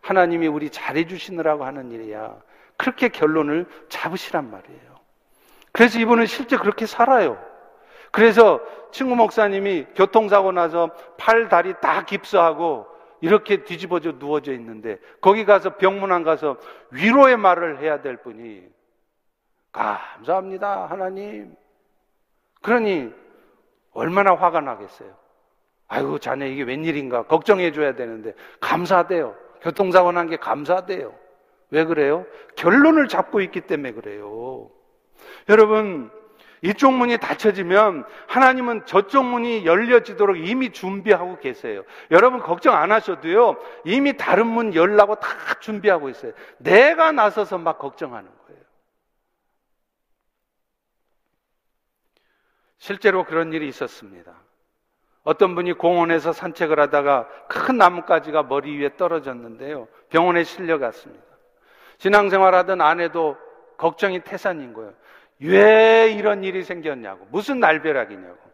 하나님이 0.00 0.48
우리 0.48 0.68
잘해 0.70 1.06
주시느라고 1.06 1.64
하는 1.64 1.90
일이야. 1.92 2.36
그렇게 2.76 3.08
결론을 3.08 3.66
잡으시란 3.88 4.50
말이에요. 4.50 4.94
그래서 5.72 5.98
이분은 5.98 6.26
실제 6.26 6.56
그렇게 6.56 6.86
살아요. 6.86 7.38
그래서 8.10 8.60
친구 8.92 9.16
목사님이 9.16 9.86
교통사고 9.96 10.52
나서 10.52 10.90
팔, 11.16 11.48
다리 11.48 11.74
다 11.80 12.04
깁스하고 12.04 12.86
이렇게 13.24 13.64
뒤집어져 13.64 14.12
누워져 14.18 14.52
있는데 14.52 14.98
거기 15.20 15.44
가서 15.44 15.76
병문안 15.76 16.22
가서 16.24 16.58
위로의 16.90 17.36
말을 17.36 17.80
해야 17.80 18.00
될 18.02 18.18
분이 18.18 18.62
감사합니다 19.72 20.86
하나님. 20.86 21.56
그러니 22.62 23.12
얼마나 23.92 24.34
화가 24.34 24.60
나겠어요. 24.60 25.14
아이고 25.88 26.18
자네 26.18 26.50
이게 26.50 26.62
웬일인가 26.62 27.24
걱정해 27.26 27.72
줘야 27.72 27.94
되는데 27.94 28.34
감사돼요. 28.60 29.34
교통사고 29.62 30.12
난 30.12 30.28
게 30.28 30.36
감사돼요. 30.36 31.14
왜 31.70 31.84
그래요? 31.84 32.26
결론을 32.56 33.08
잡고 33.08 33.40
있기 33.40 33.62
때문에 33.62 33.92
그래요. 33.92 34.70
여러분 35.48 36.10
이쪽 36.64 36.94
문이 36.94 37.18
닫혀지면 37.18 38.06
하나님은 38.26 38.86
저쪽 38.86 39.26
문이 39.26 39.66
열려지도록 39.66 40.38
이미 40.38 40.70
준비하고 40.70 41.38
계세요. 41.38 41.84
여러분 42.10 42.40
걱정 42.40 42.74
안 42.74 42.90
하셔도요. 42.90 43.58
이미 43.84 44.16
다른 44.16 44.46
문 44.46 44.74
열라고 44.74 45.16
다 45.16 45.28
준비하고 45.60 46.08
있어요. 46.08 46.32
내가 46.56 47.12
나서서 47.12 47.58
막 47.58 47.78
걱정하는 47.78 48.30
거예요. 48.46 48.62
실제로 52.78 53.24
그런 53.24 53.52
일이 53.52 53.68
있었습니다. 53.68 54.32
어떤 55.22 55.54
분이 55.54 55.74
공원에서 55.74 56.32
산책을 56.32 56.80
하다가 56.80 57.28
큰 57.46 57.76
나뭇가지가 57.76 58.44
머리 58.44 58.78
위에 58.78 58.96
떨어졌는데요. 58.96 59.86
병원에 60.08 60.44
실려갔습니다. 60.44 61.24
신앙생활 61.98 62.54
하던 62.54 62.80
아내도 62.80 63.36
걱정이 63.76 64.20
태산인 64.20 64.72
거예요. 64.72 64.94
왜 65.40 66.12
이런 66.16 66.44
일이 66.44 66.62
생겼냐고. 66.62 67.26
무슨 67.30 67.60
날벼락이냐고. 67.60 68.44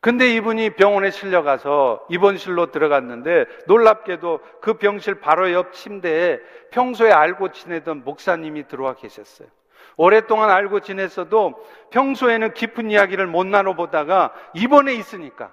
근데 0.00 0.32
이분이 0.34 0.70
병원에 0.70 1.10
실려가서 1.10 2.06
입원실로 2.08 2.70
들어갔는데 2.70 3.44
놀랍게도 3.66 4.40
그 4.62 4.74
병실 4.74 5.20
바로 5.20 5.52
옆 5.52 5.74
침대에 5.74 6.38
평소에 6.70 7.12
알고 7.12 7.52
지내던 7.52 8.04
목사님이 8.04 8.66
들어와 8.66 8.94
계셨어요. 8.94 9.48
오랫동안 9.96 10.48
알고 10.48 10.80
지냈어도 10.80 11.62
평소에는 11.90 12.54
깊은 12.54 12.90
이야기를 12.90 13.26
못 13.26 13.46
나눠보다가 13.46 14.32
입원해 14.54 14.94
있으니까 14.94 15.52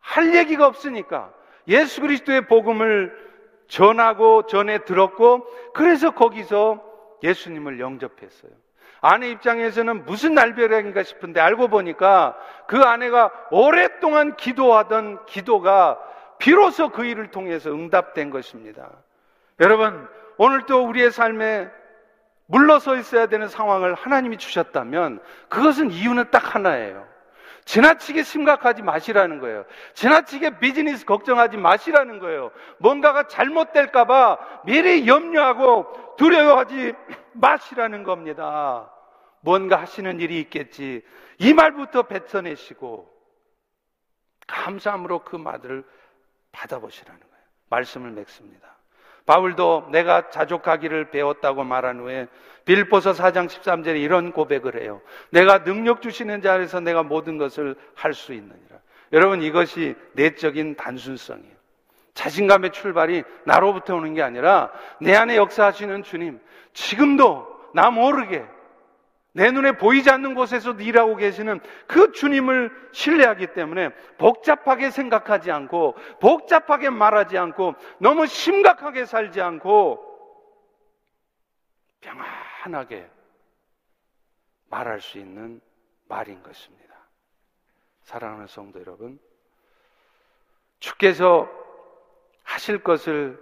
할 0.00 0.34
얘기가 0.34 0.66
없으니까 0.66 1.30
예수 1.68 2.00
그리스도의 2.00 2.46
복음을 2.46 3.14
전하고 3.68 4.46
전해 4.46 4.84
들었고 4.84 5.46
그래서 5.74 6.12
거기서 6.12 6.82
예수님을 7.22 7.80
영접했어요. 7.80 8.52
아내 9.02 9.30
입장에서는 9.30 10.04
무슨 10.04 10.32
날벼락인가 10.34 11.02
싶은데 11.02 11.40
알고 11.40 11.68
보니까 11.68 12.36
그 12.68 12.78
아내가 12.78 13.32
오랫동안 13.50 14.36
기도하던 14.36 15.26
기도가 15.26 15.98
비로소 16.38 16.88
그 16.88 17.04
일을 17.04 17.32
통해서 17.32 17.70
응답된 17.70 18.30
것입니다. 18.30 18.88
여러분, 19.60 20.08
오늘도 20.38 20.86
우리의 20.86 21.10
삶에 21.10 21.68
물러서 22.46 22.96
있어야 22.96 23.26
되는 23.26 23.48
상황을 23.48 23.94
하나님이 23.94 24.36
주셨다면 24.38 25.20
그것은 25.48 25.90
이유는 25.90 26.30
딱 26.30 26.54
하나예요. 26.54 27.11
지나치게 27.64 28.22
심각하지 28.22 28.82
마시라는 28.82 29.38
거예요. 29.38 29.64
지나치게 29.94 30.58
비즈니스 30.58 31.04
걱정하지 31.04 31.56
마시라는 31.56 32.18
거예요. 32.18 32.50
뭔가가 32.78 33.26
잘못될까봐 33.28 34.62
미리 34.64 35.06
염려하고 35.06 36.16
두려워하지 36.16 36.94
마시라는 37.32 38.02
겁니다. 38.04 38.92
뭔가 39.40 39.80
하시는 39.80 40.20
일이 40.20 40.40
있겠지. 40.40 41.02
이 41.38 41.54
말부터 41.54 42.02
뱉어내시고 42.04 43.10
감사함으로 44.46 45.20
그 45.20 45.36
말을 45.36 45.84
받아보시라는 46.52 47.20
거예요. 47.20 47.44
말씀을 47.70 48.10
맺습니다. 48.10 48.71
바울도 49.26 49.88
내가 49.90 50.30
자족하기를 50.30 51.10
배웠다고 51.10 51.64
말한 51.64 52.00
후에 52.00 52.26
빌보서 52.64 53.12
4장 53.12 53.48
13절에 53.48 54.00
이런 54.00 54.32
고백을 54.32 54.80
해요. 54.80 55.00
내가 55.30 55.64
능력 55.64 56.02
주시는 56.02 56.42
자에서 56.42 56.80
내가 56.80 57.02
모든 57.02 57.38
것을 57.38 57.74
할 57.94 58.14
수 58.14 58.32
있느니라. 58.32 58.78
여러분 59.12 59.42
이것이 59.42 59.94
내적인 60.12 60.76
단순성이에요. 60.76 61.52
자신감의 62.14 62.72
출발이 62.72 63.24
나로부터 63.44 63.94
오는 63.94 64.14
게 64.14 64.22
아니라 64.22 64.70
내 65.00 65.14
안에 65.14 65.36
역사하시는 65.36 66.02
주님, 66.02 66.40
지금도 66.72 67.46
나 67.74 67.90
모르게 67.90 68.44
내 69.34 69.50
눈에 69.50 69.72
보이지 69.72 70.10
않는 70.10 70.34
곳에서 70.34 70.72
일하고 70.72 71.16
계시는 71.16 71.60
그 71.86 72.12
주님을 72.12 72.70
신뢰하기 72.92 73.48
때문에 73.54 73.88
복잡하게 74.18 74.90
생각하지 74.90 75.50
않고 75.50 75.96
복잡하게 76.20 76.90
말하지 76.90 77.38
않고 77.38 77.74
너무 77.98 78.26
심각하게 78.26 79.06
살지 79.06 79.40
않고 79.40 80.12
평안하게 82.00 83.08
말할 84.68 85.00
수 85.00 85.18
있는 85.18 85.60
말인 86.08 86.42
것입니다. 86.42 86.94
사랑하는 88.02 88.46
성도 88.48 88.80
여러분, 88.80 89.18
주께서 90.80 91.48
하실 92.42 92.82
것을 92.82 93.40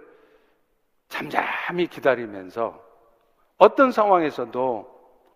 잠잠히 1.09 1.87
기다리면서 1.87 2.81
어떤 3.57 3.91
상황에서도 3.91 4.90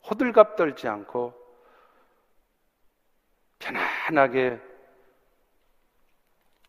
호들갑 0.10 0.56
떨지 0.56 0.88
않고 0.88 1.34
편안하게 3.60 4.60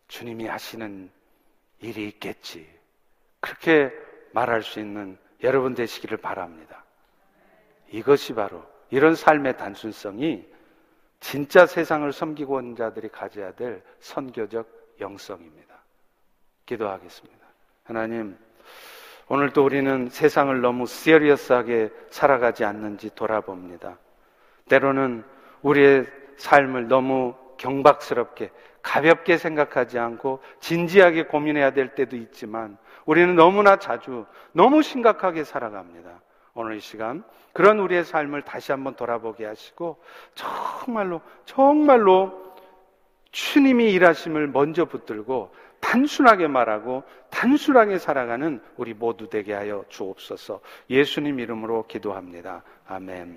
주님이 0.07 0.47
하시는 0.47 1.11
일이 1.79 2.07
있겠지. 2.07 2.67
그렇게 3.39 3.91
말할 4.33 4.63
수 4.63 4.79
있는 4.79 5.17
여러분 5.43 5.75
되시기를 5.75 6.17
바랍니다. 6.17 6.83
이것이 7.89 8.33
바로 8.33 8.65
이런 8.89 9.15
삶의 9.15 9.57
단순성이 9.57 10.47
진짜 11.19 11.65
세상을 11.65 12.11
섬기고 12.11 12.55
온 12.55 12.75
자들이 12.75 13.09
가져야 13.09 13.53
될 13.53 13.83
선교적 13.99 14.95
영성입니다. 14.99 15.75
기도하겠습니다. 16.65 17.47
하나님, 17.83 18.37
오늘도 19.29 19.65
우리는 19.65 20.09
세상을 20.09 20.61
너무 20.61 20.85
시리어스하게 20.85 21.89
살아가지 22.09 22.63
않는지 22.63 23.13
돌아봅니다. 23.13 23.97
때로는 24.69 25.23
우리의 25.61 26.05
삶을 26.37 26.87
너무 26.87 27.35
경박스럽게 27.57 28.51
가볍게 28.81 29.37
생각하지 29.37 29.99
않고 29.99 30.39
진지하게 30.61 31.23
고민해야 31.23 31.71
될 31.71 31.93
때도 31.93 32.15
있지만 32.15 32.77
우리는 33.05 33.35
너무나 33.35 33.77
자주 33.77 34.25
너무 34.53 34.81
심각하게 34.81 35.43
살아갑니다. 35.43 36.21
오늘 36.53 36.77
이 36.77 36.79
시간 36.79 37.23
그런 37.53 37.79
우리의 37.79 38.05
삶을 38.05 38.43
다시 38.43 38.71
한번 38.71 38.95
돌아보게 38.95 39.45
하시고 39.45 39.97
정말로 40.35 41.21
정말로 41.43 42.47
주님이 43.31 43.91
일하심을 43.91 44.47
먼저 44.47 44.85
붙들고 44.85 45.51
단순하게 45.79 46.47
말하고 46.47 47.03
단순하게 47.29 47.99
살아가는 47.99 48.61
우리 48.77 48.93
모두 48.93 49.29
되게 49.29 49.53
하여 49.53 49.83
주옵소서 49.89 50.59
예수님 50.89 51.39
이름으로 51.39 51.85
기도합니다. 51.87 52.63
아멘. 52.87 53.25